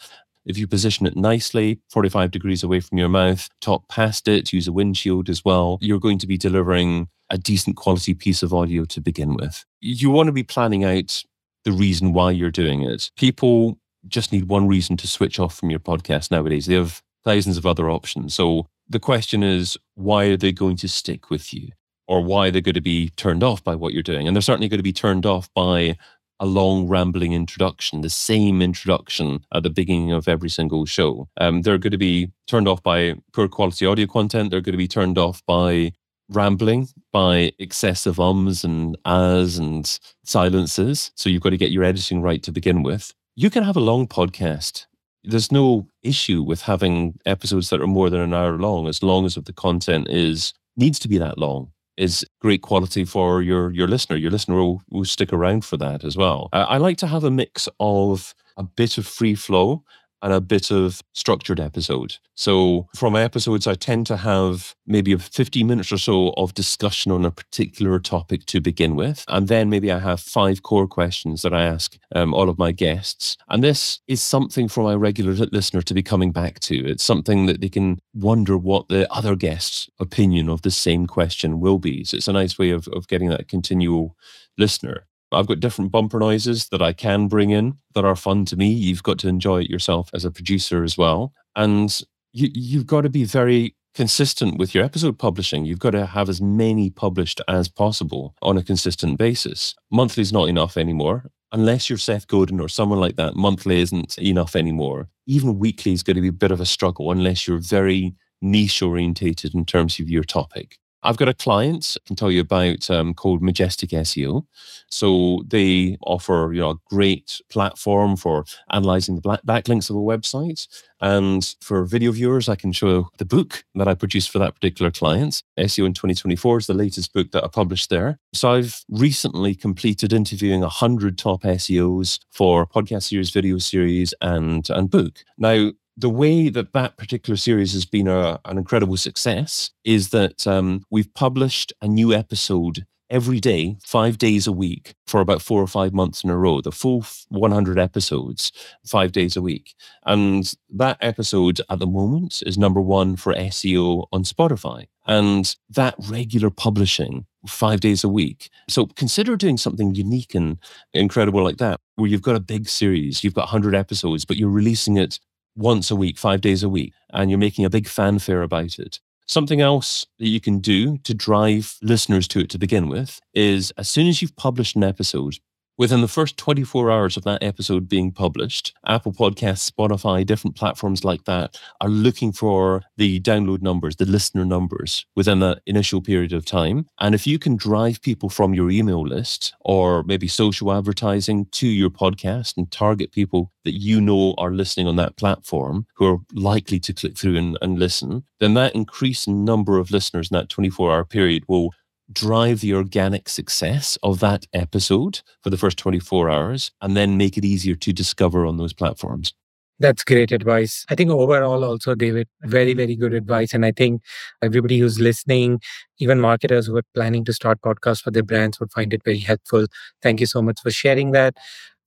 If 0.46 0.58
you 0.58 0.67
position 0.67 1.06
it 1.06 1.15
nicely, 1.15 1.80
45 1.89 2.32
degrees 2.32 2.63
away 2.63 2.82
from 2.82 2.98
your 2.98 3.08
mouth, 3.08 3.48
talk 3.62 3.88
past 3.88 4.28
it, 4.28 4.52
use 4.52 4.67
a 4.67 4.74
windshield 4.74 5.30
as 5.30 5.46
well, 5.46 5.78
you're 5.82 6.02
going 6.02 6.17
to 6.17 6.28
be 6.28 6.38
delivering 6.38 7.08
a 7.30 7.38
decent 7.38 7.78
quality 7.78 8.13
piece 8.13 8.44
of 8.44 8.54
audio 8.54 8.84
to 8.84 9.00
begin 9.00 9.34
with. 9.36 9.63
You 9.80 10.10
want 10.10 10.28
to 10.28 10.34
be 10.34 10.44
planning 10.44 10.84
out 10.84 11.24
the 11.63 11.72
reason 11.72 12.12
why 12.12 12.32
you're 12.32 12.52
doing 12.52 12.82
it. 12.82 13.10
People 13.15 13.80
just 14.06 14.34
need 14.34 14.50
one 14.50 14.67
reason 14.67 14.98
to 14.98 15.08
switch 15.08 15.39
off 15.39 15.56
from 15.56 15.70
your 15.70 15.80
podcast 15.80 16.30
nowadays. 16.30 16.65
They 16.65 16.76
have 16.76 17.02
thousands 17.24 17.56
of 17.56 17.65
other 17.65 17.89
options. 17.89 18.34
So 18.34 18.67
the 18.91 18.99
question 18.99 19.43
is, 19.43 19.77
why 19.95 20.25
are 20.25 20.38
they 20.38 20.51
going 20.51 20.77
to 20.77 20.88
stick 20.88 21.30
with 21.30 21.54
you? 21.54 21.69
Or 22.08 22.21
why 22.21 22.49
they're 22.49 22.62
going 22.62 22.75
to 22.75 22.82
be 22.82 23.10
turned 23.15 23.43
off 23.43 23.63
by 23.63 23.75
what 23.75 23.93
you're 23.93 24.04
doing? 24.04 24.27
And 24.27 24.36
they're 24.36 24.41
certainly 24.41 24.67
going 24.67 24.80
to 24.80 24.84
be 24.84 24.91
turned 24.93 25.25
off 25.25 25.49
by 25.54 25.97
a 26.41 26.45
long 26.45 26.88
rambling 26.88 27.34
introduction, 27.34 28.01
the 28.01 28.10
same 28.10 28.62
introduction 28.62 29.45
at 29.54 29.63
the 29.63 29.69
beginning 29.69 30.12
of 30.12 30.27
every 30.27 30.49
single 30.49 30.86
show. 30.86 31.30
Um, 31.38 31.62
they're 31.62 31.77
going 31.77 31.91
to 31.91 31.97
be 31.97 32.32
turned 32.47 32.67
off 32.67 32.82
by 32.84 33.15
poor 33.32 33.47
quality 33.47 33.86
audio 33.86 34.08
content. 34.08 34.49
They're 34.49 34.60
going 34.60 34.73
to 34.73 34.77
be 34.77 34.88
turned 34.88 35.17
off 35.17 35.41
by 35.45 35.93
rambling, 36.30 36.88
by 37.13 37.51
excessive 37.60 38.19
ums 38.19 38.63
and 38.63 38.97
ahs 39.06 39.58
and 39.58 39.99
silences. 40.23 41.12
So 41.15 41.30
you've 41.30 41.43
got 41.43 41.51
to 41.51 41.58
get 41.58 41.71
your 41.71 41.84
editing 41.84 42.21
right 42.21 42.41
to 42.43 42.51
begin 42.51 42.84
with. 42.84 43.13
You 43.36 43.49
can 43.49 43.63
have 43.63 43.77
a 43.77 43.82
long 43.82 44.08
podcast 44.08 44.88
there's 45.24 45.52
no 45.52 45.88
issue 46.04 46.42
with 46.42 46.64
having 46.64 47.20
episodes 47.26 47.70
that 47.70 47.82
are 47.82 47.88
more 47.88 48.10
than 48.10 48.22
an 48.22 48.34
hour 48.34 48.58
long 48.58 48.88
as 48.88 49.04
long 49.04 49.26
as 49.26 49.36
the 49.36 49.54
content 49.54 50.08
is 50.10 50.54
needs 50.78 51.00
to 51.00 51.08
be 51.08 51.18
that 51.18 51.38
long 51.38 51.72
is 51.98 52.26
great 52.40 52.62
quality 52.62 53.06
for 53.06 53.42
your 53.42 53.72
your 53.72 53.88
listener. 53.88 54.16
Your 54.16 54.32
listener 54.32 54.56
will, 54.56 54.82
will 54.90 55.06
stick 55.06 55.32
around 55.32 55.66
for 55.66 55.78
that 55.78 56.04
as 56.04 56.18
well. 56.18 56.50
I, 56.54 56.62
I 56.62 56.78
like 56.78 56.98
to 56.98 57.08
have 57.08 57.24
a 57.24 57.32
mix 57.32 57.70
of 57.80 58.34
a 58.58 58.64
bit 58.64 58.98
of 58.98 59.08
free 59.08 59.36
flow 59.36 59.84
and 60.22 60.34
a 60.34 60.42
bit 60.42 60.72
of 60.72 61.02
structured 61.14 61.60
episode. 61.60 62.18
So 62.36 62.88
from 62.96 63.14
my 63.14 63.22
episodes, 63.22 63.68
I 63.68 63.76
tend 63.76 64.08
to 64.08 64.18
have 64.18 64.76
maybe 64.88 65.16
15 65.16 65.68
minutes 65.68 65.92
or 65.92 65.98
so 65.98 66.34
of 66.38 66.54
discussion 66.54 67.12
on 67.12 67.26
a 67.26 67.32
particular 67.32 68.00
topic 68.00 68.46
to 68.48 68.62
begin 68.62 68.96
with. 68.96 69.24
And 69.28 69.48
then 69.48 69.70
maybe 69.70 69.92
I 69.92 70.00
have 70.00 70.20
five 70.20 70.64
core 70.64 70.88
questions 70.88 71.42
that 71.42 71.54
I 71.54 71.64
ask 71.64 71.98
um, 72.16 72.34
all 72.34 72.50
of 72.50 72.58
my 72.58 72.72
guests. 72.72 73.38
And 73.50 73.64
this 73.64 74.00
is 74.08 74.24
something 74.24 74.68
for 74.68 74.84
my 74.84 74.96
regular 74.96 75.34
listener 75.34 75.82
to 75.82 75.94
be 75.94 76.04
coming 76.04 76.32
back 76.32 76.60
to. 76.62 76.76
It's 76.76 77.04
something 77.04 77.46
that 77.46 77.62
they 77.62 77.70
can 77.70 78.00
wonder 78.14 78.58
what 78.58 78.88
the 78.88 79.12
other 79.12 79.36
guest's 79.36 79.90
opinion 80.00 80.50
of 80.50 80.62
the 80.62 80.72
same 80.72 81.08
question 81.08 81.60
will 81.60 81.80
be. 81.80 82.04
So 82.04 82.18
it's 82.18 82.28
a 82.28 82.34
nice 82.34 82.58
way 82.58 82.72
of, 82.72 82.88
of 82.90 83.08
getting 83.08 83.30
that 83.30 83.48
continual 83.48 84.16
listener. 84.58 85.06
I've 85.32 85.48
got 85.48 85.60
different 85.60 85.91
bumper 85.91 86.20
noises 86.20 86.70
that 86.70 86.82
I 86.82 86.94
can 86.94 87.28
bring 87.28 87.52
in 87.52 87.78
that 87.96 88.06
are 88.06 88.15
fun 88.15 88.46
to 88.46 88.58
me. 88.58 88.70
You've 88.70 89.04
got 89.04 89.20
to 89.20 89.28
enjoy 89.28 89.62
it 89.62 89.70
yourself 89.70 90.10
as 90.13 90.26
a 90.26 90.32
producer 90.32 90.84
as 90.84 90.98
well. 90.98 91.34
And 91.56 92.02
you, 92.34 92.50
you've 92.54 92.88
got 92.88 93.02
to 93.02 93.10
be 93.10 93.24
very 93.24 93.76
consistent 93.94 94.58
with 94.58 94.74
your 94.74 94.84
episode 94.84 95.20
publishing. 95.20 95.65
You've 95.65 95.80
got 95.80 95.91
to 95.91 96.06
have 96.06 96.30
as 96.30 96.41
many 96.41 96.89
published 96.89 97.41
as 97.48 97.67
possible 97.67 98.36
on 98.41 98.58
a 98.58 98.63
consistent 98.63 99.17
basis. 99.17 99.76
Monthly 99.91 100.22
is 100.22 100.34
not 100.34 100.50
enough 100.50 100.78
anymore. 100.78 101.26
Unless 101.52 101.89
you're 101.89 101.98
Seth 101.98 102.28
Godin 102.28 102.62
or 102.62 102.70
someone 102.70 103.00
like 103.00 103.17
that, 103.17 103.36
monthly 103.36 103.82
isn't 103.82 104.17
enough 104.17 104.56
anymore. 104.56 105.10
Even 105.28 105.60
weekly 105.60 105.91
is 105.91 106.04
going 106.04 106.15
to 106.15 106.22
be 106.22 106.30
a 106.30 106.34
bit 106.34 106.52
of 106.52 106.62
a 106.62 106.65
struggle 106.65 107.12
unless 107.12 107.46
you're 107.46 107.58
very 107.58 108.15
niche 108.41 108.82
orientated 108.82 109.54
in 109.54 109.65
terms 109.65 110.00
of 110.00 110.10
your 110.10 110.24
topic. 110.24 110.78
I've 111.04 111.18
got 111.18 111.30
a 111.30 111.34
client 111.34 111.98
I 111.98 112.08
can 112.08 112.16
tell 112.16 112.32
you 112.32 112.42
about 112.42 112.90
um, 112.90 113.14
called 113.14 113.42
Majestic 113.42 113.90
SEO. 113.90 114.46
So 114.90 115.44
they 115.48 115.98
offer 116.02 116.52
you 116.54 116.62
know, 116.62 116.72
a 116.72 116.80
great 116.90 117.42
platform 117.50 118.16
for 118.18 118.46
analyzing 118.72 119.16
the 119.16 119.22
backlinks 119.22 119.90
of 119.90 119.96
a 119.96 120.00
website. 120.00 120.68
And 121.00 121.56
for 121.62 121.84
video 121.86 122.12
viewers, 122.12 122.48
I 122.48 122.56
can 122.56 122.72
show 122.72 123.10
the 123.18 123.26
book 123.26 123.64
that 123.76 123.88
I 123.88 123.96
produced 123.96 124.30
for 124.30 124.40
that 124.40 124.54
particular 124.54 124.92
client. 124.92 125.42
SEO 125.58 125.86
in 125.86 125.94
2024 125.94 126.60
is 126.60 126.68
the 126.68 126.74
latest 126.74 127.14
book 127.14 127.32
that 127.32 127.44
I 127.44 127.48
published 127.48 127.90
there. 127.90 128.20
So 128.34 128.52
I've 128.52 128.84
recently 128.90 129.56
completed 129.56 130.14
interviewing 130.14 130.62
100 130.62 131.18
top 131.18 131.42
SEOs 131.42 132.20
for 132.30 132.68
podcast 132.68 133.04
series, 133.04 133.32
video 133.32 133.58
series, 133.58 134.14
and, 134.22 134.70
and 134.70 134.92
book. 134.92 135.24
Now, 135.38 135.72
the 136.02 136.10
way 136.10 136.50
that 136.50 136.74
that 136.74 136.98
particular 136.98 137.38
series 137.38 137.74
has 137.74 137.86
been 137.86 138.08
a, 138.08 138.40
an 138.46 138.58
incredible 138.58 138.98
success 138.98 139.72
is 139.84 140.10
that 140.10 140.48
um, 140.48 140.84
we've 140.90 141.14
published 141.14 141.72
a 141.82 141.88
new 141.88 142.12
episode 142.12 142.86
every 143.12 143.40
day, 143.40 143.78
five 143.84 144.18
days 144.18 144.48
a 144.48 144.52
week 144.52 144.96
for 145.06 145.22
about 145.22 145.42
four 145.42 145.62
or 145.62 145.68
five 145.68 145.94
months 145.94 146.24
in 146.24 146.30
a 146.30 146.38
row, 146.38 146.62
the 146.62 146.72
full 146.72 147.06
100 147.30 147.78
episodes, 147.78 148.52
five 148.86 149.12
days 149.12 149.36
a 149.36 149.42
week. 149.42 149.76
And 150.06 150.52
that 150.70 150.98
episode 151.02 151.62
at 151.70 151.80
the 151.80 151.86
moment 151.86 152.42
is 152.46 152.58
number 152.58 152.82
one 152.82 153.16
for 153.16 153.34
SEO 153.34 154.08
on 154.12 154.24
Spotify. 154.24 154.88
And 155.06 155.56
that 155.70 155.96
regular 156.00 156.50
publishing 156.50 157.26
five 157.48 157.80
days 157.80 158.04
a 158.04 158.10
week. 158.10 158.50
So 158.70 158.86
consider 158.86 159.36
doing 159.36 159.58
something 159.58 159.94
unique 159.94 160.34
and 160.34 160.58
incredible 160.94 161.44
like 161.44 161.58
that, 161.58 161.80
where 161.96 162.10
you've 162.10 162.22
got 162.22 162.36
a 162.36 162.40
big 162.40 162.70
series, 162.70 163.24
you've 163.24 163.34
got 163.34 163.52
100 163.52 163.76
episodes, 163.76 164.26
but 164.26 164.38
you're 164.38 164.50
releasing 164.50 164.98
it 164.98 165.20
once 165.56 165.92
a 165.92 165.96
week, 165.96 166.18
five 166.18 166.42
days 166.42 166.64
a 166.64 166.70
week, 166.70 166.94
and 167.12 167.30
you're 167.30 167.40
making 167.40 167.66
a 167.66 167.70
big 167.70 167.88
fanfare 167.88 168.42
about 168.42 168.80
it. 168.80 169.00
Something 169.28 169.62
else 169.62 170.06
that 170.20 170.28
you 170.28 170.42
can 170.42 170.60
do 170.60 170.98
to 171.00 171.14
drive 171.14 171.78
listeners 171.82 172.28
to 172.30 172.40
it 172.40 172.50
to 172.50 172.58
begin 172.58 172.90
with 172.90 173.20
is 173.34 173.72
as 173.78 173.88
soon 173.88 174.08
as 174.08 174.22
you've 174.22 174.36
published 174.36 174.76
an 174.76 174.84
episode, 174.84 175.36
Within 175.82 176.02
the 176.02 176.08
first 176.08 176.38
24 176.38 176.91
hours 176.91 177.17
of 177.17 177.24
that 177.24 177.41
episode 177.41 177.89
being 177.89 178.12
published, 178.12 178.76
Apple 178.86 179.12
Podcasts, 179.12 179.67
Spotify, 179.67 180.24
different 180.24 180.56
platforms 180.56 181.04
like 181.04 181.24
that 181.24 181.60
are 181.82 181.89
looking 181.89 182.32
for 182.32 182.84
the 182.98 183.20
download 183.22 183.63
numbers, 183.63 183.96
the 183.96 184.06
listener 184.06 184.46
numbers 184.46 185.08
within 185.15 185.39
that 185.39 185.63
initial 185.65 186.00
period 186.00 186.34
of 186.34 186.46
time. 186.46 186.86
And 187.00 187.15
if 187.15 187.26
you 187.26 187.39
can 187.39 187.56
drive 187.56 188.00
people 188.04 188.30
from 188.30 188.54
your 188.54 188.70
email 188.70 189.02
list 189.02 189.56
or 189.62 190.04
maybe 190.04 190.28
social 190.28 190.72
advertising 190.72 191.48
to 191.54 191.67
your 191.67 191.89
podcast 191.89 192.58
and 192.58 192.72
target 192.72 193.12
people 193.12 193.52
that 193.63 193.74
you 193.74 194.00
know 194.00 194.36
are 194.38 194.52
listening 194.52 194.86
on 194.86 194.98
that 194.98 195.17
platform 195.17 195.88
who 195.96 196.06
are 196.06 196.17
likely 196.34 196.80
to 196.80 196.94
click 196.94 197.17
through 197.17 197.38
and, 197.38 197.58
and 197.60 197.80
listen, 197.80 198.24
then 198.39 198.54
that 198.54 198.76
increased 198.76 199.28
number 199.28 199.80
of 199.80 199.89
listeners 199.89 200.30
in 200.30 200.38
that 200.38 200.50
24 200.50 200.91
hour 200.91 201.06
period 201.06 201.44
will 201.48 201.74
drive 202.13 202.62
the 202.62 202.74
organic 202.74 203.30
success 203.30 203.97
of 204.04 204.19
that 204.19 204.45
episode 204.54 205.21
for 205.41 205.50
the 205.50 205.58
first 205.58 205.78
24 205.78 206.30
hours 206.30 206.71
and 206.82 206.95
then 206.95 207.17
make 207.17 207.38
it 207.38 207.45
easier 207.45 207.76
to 207.76 207.93
discover 207.93 208.45
on 208.45 208.58
those 208.58 208.74
platforms. 208.74 209.34
That's 209.80 210.04
great 210.04 210.32
advice. 210.32 210.86
I 210.89 210.95
think 210.95 211.10
overall, 211.10 211.63
also, 211.63 211.95
David, 211.95 212.28
very, 212.43 212.76
very 212.76 212.95
good 212.95 213.15
advice. 213.15 213.52
And 213.52 213.65
I 213.65 213.71
think 213.71 214.04
everybody 214.43 214.78
who's 214.78 215.00
listening, 215.00 215.60
even 215.97 216.21
marketers 216.21 216.67
who 216.67 216.78
are 216.78 216.84
planning 216.93 217.26
to 217.26 217.34
start 217.34 217.62
podcasts 217.62 218.04
for 218.04 218.12
their 218.12 218.21
brands, 218.21 218.60
would 218.60 218.71
find 218.71 218.93
it 218.93 219.04
very 219.04 219.17
helpful. 219.17 219.65
Thank 220.04 220.19
you 220.19 220.28
so 220.28 220.41
much 220.43 220.62
for 220.62 220.69
sharing 220.69 221.12
that. 221.13 221.36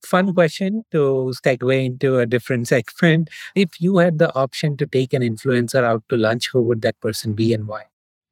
Fun 0.03 0.33
question 0.33 0.83
to 0.91 1.33
segue 1.41 1.85
into 1.85 2.19
a 2.19 2.25
different 2.25 2.67
segment. 2.73 3.29
If 3.55 3.79
you 3.79 3.97
had 3.97 4.19
the 4.19 4.35
option 4.35 4.75
to 4.75 4.85
take 4.85 5.13
an 5.13 5.21
influencer 5.21 5.83
out 5.83 6.03
to 6.09 6.17
lunch, 6.17 6.49
who 6.51 6.61
would 6.63 6.81
that 6.81 6.99
person 6.99 7.33
be 7.33 7.53
and 7.53 7.65
why? 7.65 7.85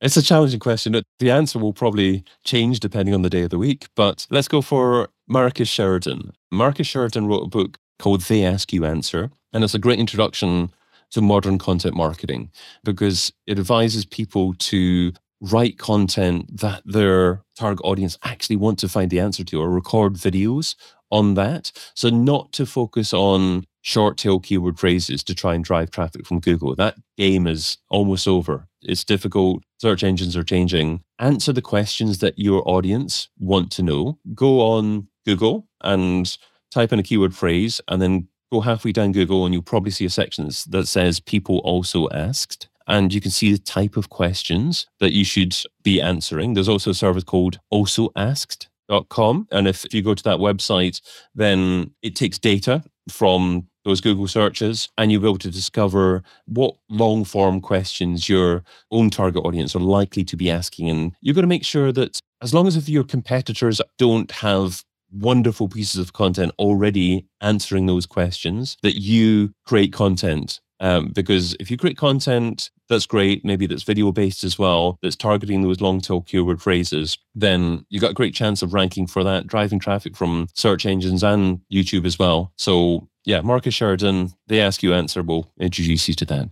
It's 0.03 0.17
a 0.17 0.21
challenging 0.21 0.59
question. 0.59 0.95
Uh, 0.95 1.01
the 1.19 1.31
answer 1.31 1.57
will 1.57 1.71
probably 1.71 2.25
change 2.43 2.81
depending 2.81 3.15
on 3.15 3.21
the 3.21 3.29
day 3.29 3.43
of 3.43 3.51
the 3.51 3.57
week, 3.57 3.87
but 3.95 4.27
let's 4.29 4.49
go 4.49 4.61
for 4.61 5.07
Marcus 5.29 5.69
Sheridan. 5.69 6.33
Marcus 6.51 6.87
Sheridan 6.87 7.25
wrote 7.25 7.45
a 7.45 7.47
book 7.47 7.77
called 7.99 8.19
They 8.23 8.43
Ask 8.43 8.73
You 8.73 8.83
Answer, 8.83 9.31
and 9.53 9.63
it's 9.63 9.73
a 9.73 9.79
great 9.79 9.99
introduction 9.99 10.73
to 11.11 11.21
modern 11.21 11.57
content 11.57 11.95
marketing 11.95 12.51
because 12.83 13.31
it 13.47 13.57
advises 13.57 14.03
people 14.03 14.55
to 14.55 15.13
write 15.39 15.77
content 15.77 16.59
that 16.59 16.81
their 16.83 17.41
target 17.55 17.85
audience 17.85 18.17
actually 18.23 18.57
want 18.57 18.79
to 18.79 18.89
find 18.89 19.09
the 19.09 19.21
answer 19.21 19.45
to 19.45 19.61
or 19.61 19.69
record 19.69 20.15
videos 20.15 20.75
on 21.11 21.35
that. 21.35 21.71
So, 21.95 22.09
not 22.09 22.51
to 22.53 22.65
focus 22.65 23.13
on 23.13 23.63
short 23.83 24.17
tail 24.17 24.41
keyword 24.41 24.79
phrases 24.79 25.23
to 25.23 25.33
try 25.33 25.53
and 25.53 25.63
drive 25.63 25.91
traffic 25.91 26.27
from 26.27 26.41
Google. 26.41 26.75
That 26.75 26.97
game 27.17 27.47
is 27.47 27.77
almost 27.89 28.27
over. 28.27 28.67
It's 28.85 29.03
difficult. 29.03 29.63
Search 29.79 30.03
engines 30.03 30.35
are 30.37 30.43
changing. 30.43 31.03
Answer 31.19 31.53
the 31.53 31.61
questions 31.61 32.19
that 32.19 32.37
your 32.37 32.67
audience 32.67 33.29
want 33.39 33.71
to 33.73 33.83
know. 33.83 34.19
Go 34.33 34.61
on 34.61 35.07
Google 35.25 35.67
and 35.81 36.37
type 36.71 36.91
in 36.91 36.99
a 36.99 37.03
keyword 37.03 37.35
phrase 37.35 37.79
and 37.87 38.01
then 38.01 38.27
go 38.51 38.61
halfway 38.61 38.91
down 38.91 39.11
Google 39.11 39.45
and 39.45 39.53
you'll 39.53 39.63
probably 39.63 39.91
see 39.91 40.05
a 40.05 40.09
section 40.09 40.49
that 40.69 40.87
says 40.87 41.19
people 41.19 41.59
also 41.59 42.09
asked. 42.09 42.69
And 42.87 43.13
you 43.13 43.21
can 43.21 43.31
see 43.31 43.51
the 43.51 43.57
type 43.57 43.95
of 43.95 44.09
questions 44.09 44.87
that 44.99 45.13
you 45.13 45.23
should 45.23 45.55
be 45.83 46.01
answering. 46.01 46.53
There's 46.53 46.67
also 46.67 46.91
a 46.91 46.95
service 46.95 47.23
called 47.23 47.59
AlsoAsked.com. 47.71 49.47
And 49.51 49.67
if 49.67 49.93
you 49.93 50.01
go 50.01 50.13
to 50.13 50.23
that 50.23 50.39
website, 50.39 50.99
then 51.33 51.91
it 52.01 52.15
takes 52.15 52.37
data 52.37 52.83
from 53.09 53.67
those 53.85 54.01
Google 54.01 54.27
searches, 54.27 54.89
and 54.97 55.11
you'll 55.11 55.21
be 55.21 55.27
able 55.27 55.37
to 55.39 55.51
discover 55.51 56.23
what 56.45 56.75
long 56.89 57.23
form 57.25 57.61
questions 57.61 58.29
your 58.29 58.63
own 58.91 59.09
target 59.09 59.43
audience 59.45 59.75
are 59.75 59.79
likely 59.79 60.23
to 60.23 60.37
be 60.37 60.49
asking. 60.49 60.89
And 60.89 61.11
you've 61.21 61.35
got 61.35 61.41
to 61.41 61.47
make 61.47 61.65
sure 61.65 61.91
that 61.91 62.19
as 62.41 62.53
long 62.53 62.67
as 62.67 62.89
your 62.89 63.03
competitors 63.03 63.81
don't 63.97 64.31
have 64.31 64.83
wonderful 65.11 65.69
pieces 65.69 65.99
of 65.99 66.13
content 66.13 66.51
already 66.57 67.25
answering 67.41 67.85
those 67.85 68.05
questions, 68.05 68.77
that 68.81 68.99
you 68.99 69.53
create 69.65 69.93
content. 69.93 70.59
Um, 70.79 71.09
because 71.13 71.55
if 71.61 71.71
you 71.71 71.77
create 71.77 71.97
content 71.97 72.69
that's 72.89 73.05
great, 73.05 73.45
maybe 73.45 73.65
that's 73.65 73.83
video 73.83 74.11
based 74.11 74.43
as 74.43 74.59
well, 74.59 74.97
that's 75.01 75.15
targeting 75.15 75.61
those 75.61 75.79
long 75.79 76.01
tail 76.01 76.21
keyword 76.21 76.61
phrases, 76.61 77.17
then 77.33 77.85
you've 77.89 78.01
got 78.01 78.11
a 78.11 78.15
great 78.15 78.33
chance 78.33 78.61
of 78.61 78.73
ranking 78.73 79.07
for 79.07 79.23
that, 79.23 79.47
driving 79.47 79.79
traffic 79.79 80.17
from 80.17 80.47
search 80.53 80.85
engines 80.85 81.23
and 81.23 81.61
YouTube 81.71 82.05
as 82.05 82.19
well. 82.19 82.51
So 82.57 83.07
yeah, 83.25 83.41
Marcus 83.41 83.73
Sheridan, 83.73 84.33
they 84.47 84.59
ask 84.59 84.83
you 84.83 84.93
answer, 84.93 85.21
we'll 85.21 85.51
introduce 85.59 86.07
you 86.07 86.13
to 86.15 86.25
that. 86.25 86.49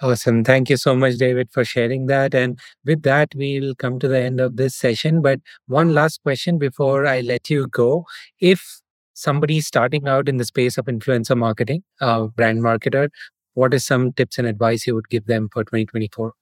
Awesome. 0.00 0.42
Thank 0.42 0.68
you 0.68 0.76
so 0.76 0.96
much, 0.96 1.16
David, 1.16 1.48
for 1.52 1.64
sharing 1.64 2.06
that. 2.06 2.34
And 2.34 2.58
with 2.84 3.02
that, 3.02 3.28
we'll 3.36 3.76
come 3.76 4.00
to 4.00 4.08
the 4.08 4.18
end 4.18 4.40
of 4.40 4.56
this 4.56 4.74
session. 4.74 5.22
But 5.22 5.40
one 5.66 5.94
last 5.94 6.22
question 6.22 6.58
before 6.58 7.06
I 7.06 7.20
let 7.20 7.48
you 7.48 7.68
go. 7.68 8.04
If 8.40 8.80
somebody 9.14 9.60
starting 9.60 10.08
out 10.08 10.28
in 10.28 10.38
the 10.38 10.44
space 10.44 10.76
of 10.76 10.86
influencer 10.86 11.36
marketing, 11.36 11.84
uh, 12.00 12.24
brand 12.24 12.62
marketer, 12.62 13.10
what 13.54 13.72
is 13.74 13.86
some 13.86 14.12
tips 14.12 14.38
and 14.38 14.48
advice 14.48 14.86
you 14.86 14.94
would 14.94 15.08
give 15.08 15.26
them 15.26 15.48
for 15.52 15.62
2024? 15.62 16.32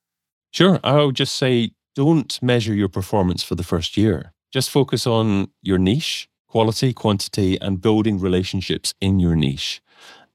Sure. 0.51 0.79
I 0.83 1.03
would 1.03 1.15
just 1.15 1.35
say 1.35 1.71
don't 1.95 2.41
measure 2.41 2.73
your 2.73 2.89
performance 2.89 3.43
for 3.43 3.55
the 3.55 3.63
first 3.63 3.95
year. 3.95 4.33
Just 4.51 4.69
focus 4.69 5.05
on 5.05 5.49
your 5.61 5.77
niche 5.77 6.27
quality, 6.51 6.91
quantity, 6.91 7.57
and 7.61 7.79
building 7.79 8.19
relationships 8.19 8.93
in 8.99 9.21
your 9.21 9.37
niche. 9.37 9.81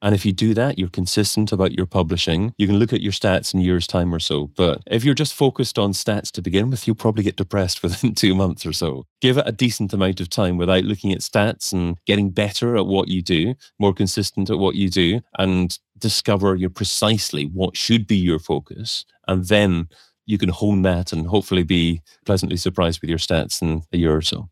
And 0.00 0.14
if 0.14 0.24
you 0.24 0.32
do 0.32 0.54
that, 0.54 0.78
you're 0.78 0.88
consistent 0.88 1.52
about 1.52 1.72
your 1.72 1.84
publishing. 1.84 2.54
You 2.56 2.66
can 2.66 2.78
look 2.78 2.94
at 2.94 3.02
your 3.02 3.12
stats 3.12 3.52
in 3.52 3.60
years' 3.60 3.86
time 3.86 4.14
or 4.14 4.18
so. 4.18 4.46
But 4.56 4.80
if 4.86 5.04
you're 5.04 5.14
just 5.14 5.34
focused 5.34 5.78
on 5.78 5.92
stats 5.92 6.30
to 6.32 6.40
begin 6.40 6.70
with, 6.70 6.86
you'll 6.86 6.96
probably 6.96 7.22
get 7.22 7.36
depressed 7.36 7.82
within 7.82 8.14
two 8.14 8.34
months 8.34 8.64
or 8.64 8.72
so. 8.72 9.04
Give 9.20 9.36
it 9.36 9.46
a 9.46 9.52
decent 9.52 9.92
amount 9.92 10.22
of 10.22 10.30
time 10.30 10.56
without 10.56 10.84
looking 10.84 11.12
at 11.12 11.20
stats 11.20 11.70
and 11.74 11.98
getting 12.06 12.30
better 12.30 12.78
at 12.78 12.86
what 12.86 13.08
you 13.08 13.20
do, 13.20 13.54
more 13.78 13.92
consistent 13.92 14.48
at 14.48 14.58
what 14.58 14.74
you 14.74 14.88
do, 14.88 15.20
and 15.38 15.78
discover 15.98 16.54
your 16.54 16.70
precisely 16.70 17.44
what 17.44 17.76
should 17.76 18.06
be 18.06 18.16
your 18.16 18.38
focus. 18.38 19.04
And 19.28 19.44
then 19.48 19.88
you 20.24 20.38
can 20.38 20.48
hone 20.48 20.80
that 20.82 21.12
and 21.12 21.26
hopefully 21.26 21.62
be 21.62 22.00
pleasantly 22.24 22.56
surprised 22.56 23.02
with 23.02 23.10
your 23.10 23.18
stats 23.18 23.60
in 23.60 23.82
a 23.92 23.98
year 23.98 24.16
or 24.16 24.22
so. 24.22 24.48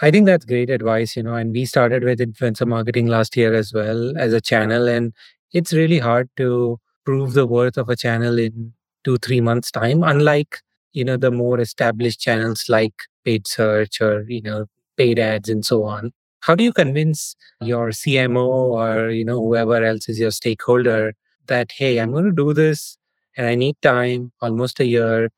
I 0.00 0.10
think 0.10 0.26
that's 0.26 0.44
great 0.44 0.70
advice, 0.70 1.16
you 1.16 1.22
know, 1.24 1.34
and 1.34 1.52
we 1.52 1.64
started 1.64 2.04
with 2.04 2.20
influencer 2.20 2.66
marketing 2.66 3.06
last 3.08 3.36
year 3.36 3.52
as 3.54 3.72
well 3.72 4.16
as 4.16 4.32
a 4.32 4.40
channel. 4.40 4.86
And 4.88 5.12
it's 5.52 5.72
really 5.72 5.98
hard 5.98 6.28
to 6.36 6.78
prove 7.04 7.32
the 7.32 7.46
worth 7.46 7.76
of 7.76 7.88
a 7.88 7.96
channel 7.96 8.38
in 8.38 8.72
two, 9.04 9.16
three 9.18 9.40
months' 9.40 9.70
time, 9.72 10.04
unlike, 10.04 10.60
you 10.92 11.04
know, 11.04 11.16
the 11.16 11.32
more 11.32 11.58
established 11.58 12.20
channels 12.20 12.66
like 12.68 12.94
paid 13.24 13.46
search 13.48 14.00
or, 14.00 14.24
you 14.28 14.40
know, 14.42 14.66
paid 14.96 15.18
ads 15.18 15.48
and 15.48 15.64
so 15.64 15.82
on. 15.84 16.12
How 16.40 16.54
do 16.54 16.62
you 16.62 16.72
convince 16.72 17.34
your 17.60 17.88
CMO 17.90 18.46
or, 18.46 19.10
you 19.10 19.24
know, 19.24 19.40
whoever 19.40 19.82
else 19.84 20.08
is 20.08 20.20
your 20.20 20.30
stakeholder 20.30 21.14
that, 21.48 21.72
hey, 21.72 21.98
I'm 21.98 22.12
going 22.12 22.24
to 22.24 22.32
do 22.32 22.52
this 22.52 22.96
and 23.36 23.46
I 23.46 23.56
need 23.56 23.76
time, 23.82 24.30
almost 24.40 24.78
a 24.78 24.86
year. 24.86 25.30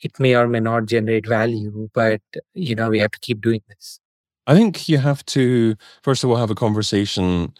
It 0.00 0.20
may 0.20 0.36
or 0.36 0.46
may 0.46 0.60
not 0.60 0.86
generate 0.86 1.26
value, 1.26 1.88
but, 1.94 2.20
you 2.54 2.74
know, 2.76 2.90
we 2.90 3.00
have 3.00 3.10
to 3.12 3.20
keep 3.20 3.40
doing 3.40 3.62
this. 3.68 4.00
I 4.46 4.54
think 4.54 4.88
you 4.88 4.98
have 4.98 5.24
to, 5.26 5.76
first 6.02 6.22
of 6.24 6.30
all, 6.30 6.36
have 6.36 6.50
a 6.50 6.54
conversation 6.54 7.54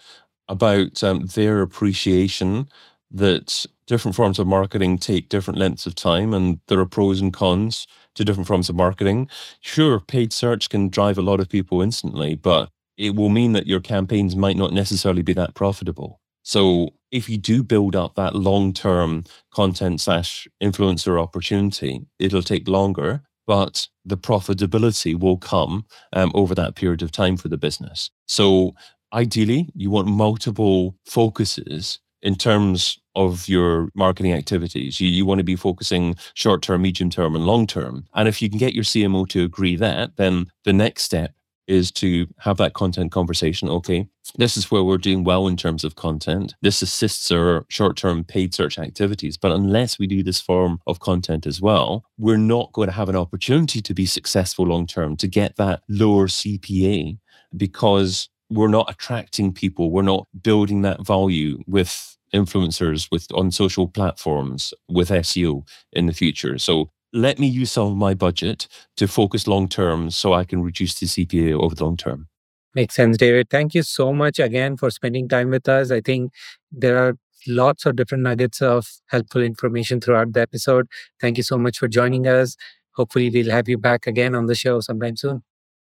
about 0.48 1.02
um, 1.02 1.26
their 1.26 1.62
appreciation 1.62 2.68
that 3.10 3.64
different 3.86 4.14
forms 4.14 4.38
of 4.38 4.46
marketing 4.46 4.98
take 4.98 5.28
different 5.28 5.58
lengths 5.58 5.86
of 5.86 5.94
time 5.94 6.34
and 6.34 6.58
there 6.68 6.80
are 6.80 6.86
pros 6.86 7.20
and 7.20 7.32
cons 7.32 7.86
to 8.14 8.24
different 8.24 8.46
forms 8.46 8.68
of 8.68 8.76
marketing. 8.76 9.28
Sure, 9.60 10.00
paid 10.00 10.32
search 10.32 10.68
can 10.68 10.88
drive 10.88 11.16
a 11.16 11.22
lot 11.22 11.40
of 11.40 11.48
people 11.48 11.80
instantly, 11.80 12.34
but 12.34 12.68
it 12.96 13.14
will 13.14 13.28
mean 13.28 13.52
that 13.52 13.66
your 13.66 13.80
campaigns 13.80 14.36
might 14.36 14.56
not 14.56 14.72
necessarily 14.72 15.22
be 15.22 15.32
that 15.32 15.54
profitable. 15.54 16.20
So 16.42 16.90
if 17.10 17.28
you 17.28 17.38
do 17.38 17.62
build 17.62 17.96
up 17.96 18.14
that 18.16 18.34
long 18.34 18.72
term 18.72 19.24
content 19.52 20.00
slash 20.00 20.46
influencer 20.62 21.20
opportunity, 21.20 22.06
it'll 22.18 22.42
take 22.42 22.68
longer 22.68 23.22
but 23.46 23.88
the 24.04 24.16
profitability 24.16 25.18
will 25.18 25.36
come 25.36 25.84
um, 26.12 26.30
over 26.34 26.54
that 26.54 26.74
period 26.74 27.02
of 27.02 27.12
time 27.12 27.36
for 27.36 27.48
the 27.48 27.56
business. 27.56 28.10
So 28.26 28.74
ideally, 29.12 29.70
you 29.74 29.90
want 29.90 30.08
multiple 30.08 30.96
focuses 31.06 32.00
in 32.22 32.34
terms 32.34 32.98
of 33.14 33.48
your 33.48 33.88
marketing 33.94 34.32
activities. 34.32 35.00
You, 35.00 35.08
you 35.08 35.26
want 35.26 35.38
to 35.38 35.44
be 35.44 35.56
focusing 35.56 36.16
short 36.32 36.62
term, 36.62 36.82
medium 36.82 37.10
term, 37.10 37.36
and 37.36 37.46
long 37.46 37.66
term. 37.66 38.06
And 38.14 38.28
if 38.28 38.40
you 38.40 38.48
can 38.48 38.58
get 38.58 38.74
your 38.74 38.84
CMO 38.84 39.28
to 39.28 39.44
agree 39.44 39.76
that, 39.76 40.16
then 40.16 40.46
the 40.64 40.72
next 40.72 41.02
step 41.02 41.34
is 41.66 41.90
to 41.92 42.26
have 42.38 42.56
that 42.58 42.74
content 42.74 43.12
conversation. 43.12 43.68
Okay, 43.68 44.06
this 44.36 44.56
is 44.56 44.70
where 44.70 44.84
we're 44.84 44.98
doing 44.98 45.24
well 45.24 45.46
in 45.46 45.56
terms 45.56 45.84
of 45.84 45.96
content. 45.96 46.54
This 46.62 46.82
assists 46.82 47.30
our 47.30 47.64
short 47.68 47.96
term 47.96 48.24
paid 48.24 48.54
search 48.54 48.78
activities. 48.78 49.36
But 49.36 49.52
unless 49.52 49.98
we 49.98 50.06
do 50.06 50.22
this 50.22 50.40
form 50.40 50.80
of 50.86 51.00
content 51.00 51.46
as 51.46 51.60
well, 51.60 52.04
we're 52.18 52.36
not 52.36 52.72
going 52.72 52.88
to 52.88 52.94
have 52.94 53.08
an 53.08 53.16
opportunity 53.16 53.80
to 53.80 53.94
be 53.94 54.06
successful 54.06 54.66
long 54.66 54.86
term, 54.86 55.16
to 55.16 55.28
get 55.28 55.56
that 55.56 55.82
lower 55.88 56.26
CPA 56.26 57.18
because 57.56 58.28
we're 58.50 58.68
not 58.68 58.90
attracting 58.90 59.52
people, 59.52 59.90
we're 59.90 60.02
not 60.02 60.26
building 60.42 60.82
that 60.82 61.04
value 61.06 61.62
with 61.66 62.16
influencers 62.34 63.08
with 63.12 63.28
on 63.32 63.50
social 63.50 63.86
platforms 63.86 64.74
with 64.88 65.08
SEO 65.08 65.66
in 65.92 66.06
the 66.06 66.12
future. 66.12 66.58
So 66.58 66.90
let 67.14 67.38
me 67.38 67.46
use 67.46 67.70
some 67.70 67.86
of 67.86 67.96
my 67.96 68.12
budget 68.12 68.66
to 68.96 69.06
focus 69.06 69.46
long 69.46 69.68
term 69.68 70.10
so 70.10 70.34
I 70.34 70.44
can 70.44 70.62
reduce 70.62 70.98
the 70.98 71.06
CPA 71.06 71.58
over 71.58 71.74
the 71.74 71.84
long 71.84 71.96
term. 71.96 72.28
Makes 72.74 72.96
sense, 72.96 73.16
David. 73.16 73.48
Thank 73.48 73.74
you 73.74 73.82
so 73.82 74.12
much 74.12 74.40
again 74.40 74.76
for 74.76 74.90
spending 74.90 75.28
time 75.28 75.50
with 75.50 75.68
us. 75.68 75.92
I 75.92 76.00
think 76.00 76.32
there 76.72 76.98
are 76.98 77.16
lots 77.46 77.86
of 77.86 77.94
different 77.94 78.24
nuggets 78.24 78.60
of 78.60 78.90
helpful 79.06 79.42
information 79.42 80.00
throughout 80.00 80.32
the 80.32 80.40
episode. 80.40 80.88
Thank 81.20 81.36
you 81.36 81.44
so 81.44 81.56
much 81.56 81.78
for 81.78 81.86
joining 81.86 82.26
us. 82.26 82.56
Hopefully, 82.96 83.30
we'll 83.30 83.50
have 83.50 83.68
you 83.68 83.78
back 83.78 84.08
again 84.08 84.34
on 84.34 84.46
the 84.46 84.56
show 84.56 84.80
sometime 84.80 85.16
soon. 85.16 85.44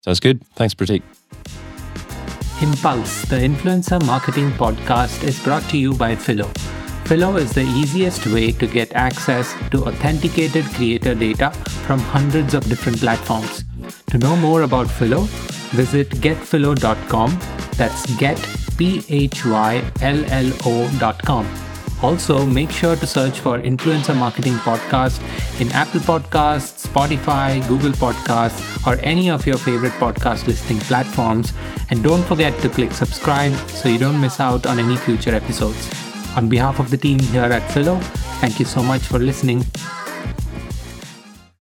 Sounds 0.04 0.20
good. 0.20 0.44
Thanks, 0.54 0.74
Prateek. 0.74 1.02
Impulse, 2.60 3.22
the 3.22 3.36
influencer 3.36 4.04
marketing 4.06 4.50
podcast, 4.52 5.22
is 5.24 5.42
brought 5.42 5.62
to 5.70 5.78
you 5.78 5.94
by 5.94 6.14
Phyllo. 6.14 6.75
Phyllo 7.06 7.38
is 7.38 7.52
the 7.52 7.62
easiest 7.62 8.26
way 8.26 8.50
to 8.50 8.66
get 8.66 8.92
access 8.94 9.54
to 9.70 9.84
authenticated 9.84 10.64
creator 10.74 11.14
data 11.14 11.52
from 11.86 12.00
hundreds 12.00 12.52
of 12.52 12.68
different 12.68 12.98
platforms. 12.98 13.62
To 14.10 14.18
know 14.18 14.34
more 14.34 14.62
about 14.62 14.88
Phyllo, 14.88 15.26
visit 15.70 16.10
getphyllo.com. 16.10 17.38
That's 17.76 18.06
get 18.16 18.42
p 18.76 19.04
h 19.08 19.46
y 19.46 19.84
l 20.00 20.24
l 20.24 20.50
o.com. 20.64 21.46
Also, 22.02 22.44
make 22.44 22.72
sure 22.72 22.96
to 22.96 23.06
search 23.06 23.38
for 23.38 23.60
Influencer 23.60 24.16
Marketing 24.16 24.54
Podcast 24.54 25.20
in 25.60 25.70
Apple 25.70 26.00
Podcasts, 26.00 26.88
Spotify, 26.88 27.66
Google 27.68 27.92
Podcasts, 27.92 28.60
or 28.84 28.98
any 29.02 29.30
of 29.30 29.46
your 29.46 29.58
favorite 29.58 29.94
podcast 30.00 30.48
listening 30.48 30.80
platforms. 30.80 31.52
And 31.88 32.02
don't 32.02 32.24
forget 32.24 32.60
to 32.62 32.68
click 32.68 32.90
subscribe 32.90 33.54
so 33.68 33.88
you 33.88 33.98
don't 33.98 34.20
miss 34.20 34.40
out 34.40 34.66
on 34.66 34.80
any 34.80 34.96
future 34.96 35.34
episodes. 35.34 36.05
On 36.36 36.50
behalf 36.50 36.78
of 36.78 36.90
the 36.90 36.98
team 36.98 37.18
here 37.18 37.44
at 37.44 37.62
Phyllo, 37.70 37.98
thank 38.40 38.58
you 38.58 38.66
so 38.66 38.82
much 38.82 39.00
for 39.00 39.18
listening. 39.18 39.64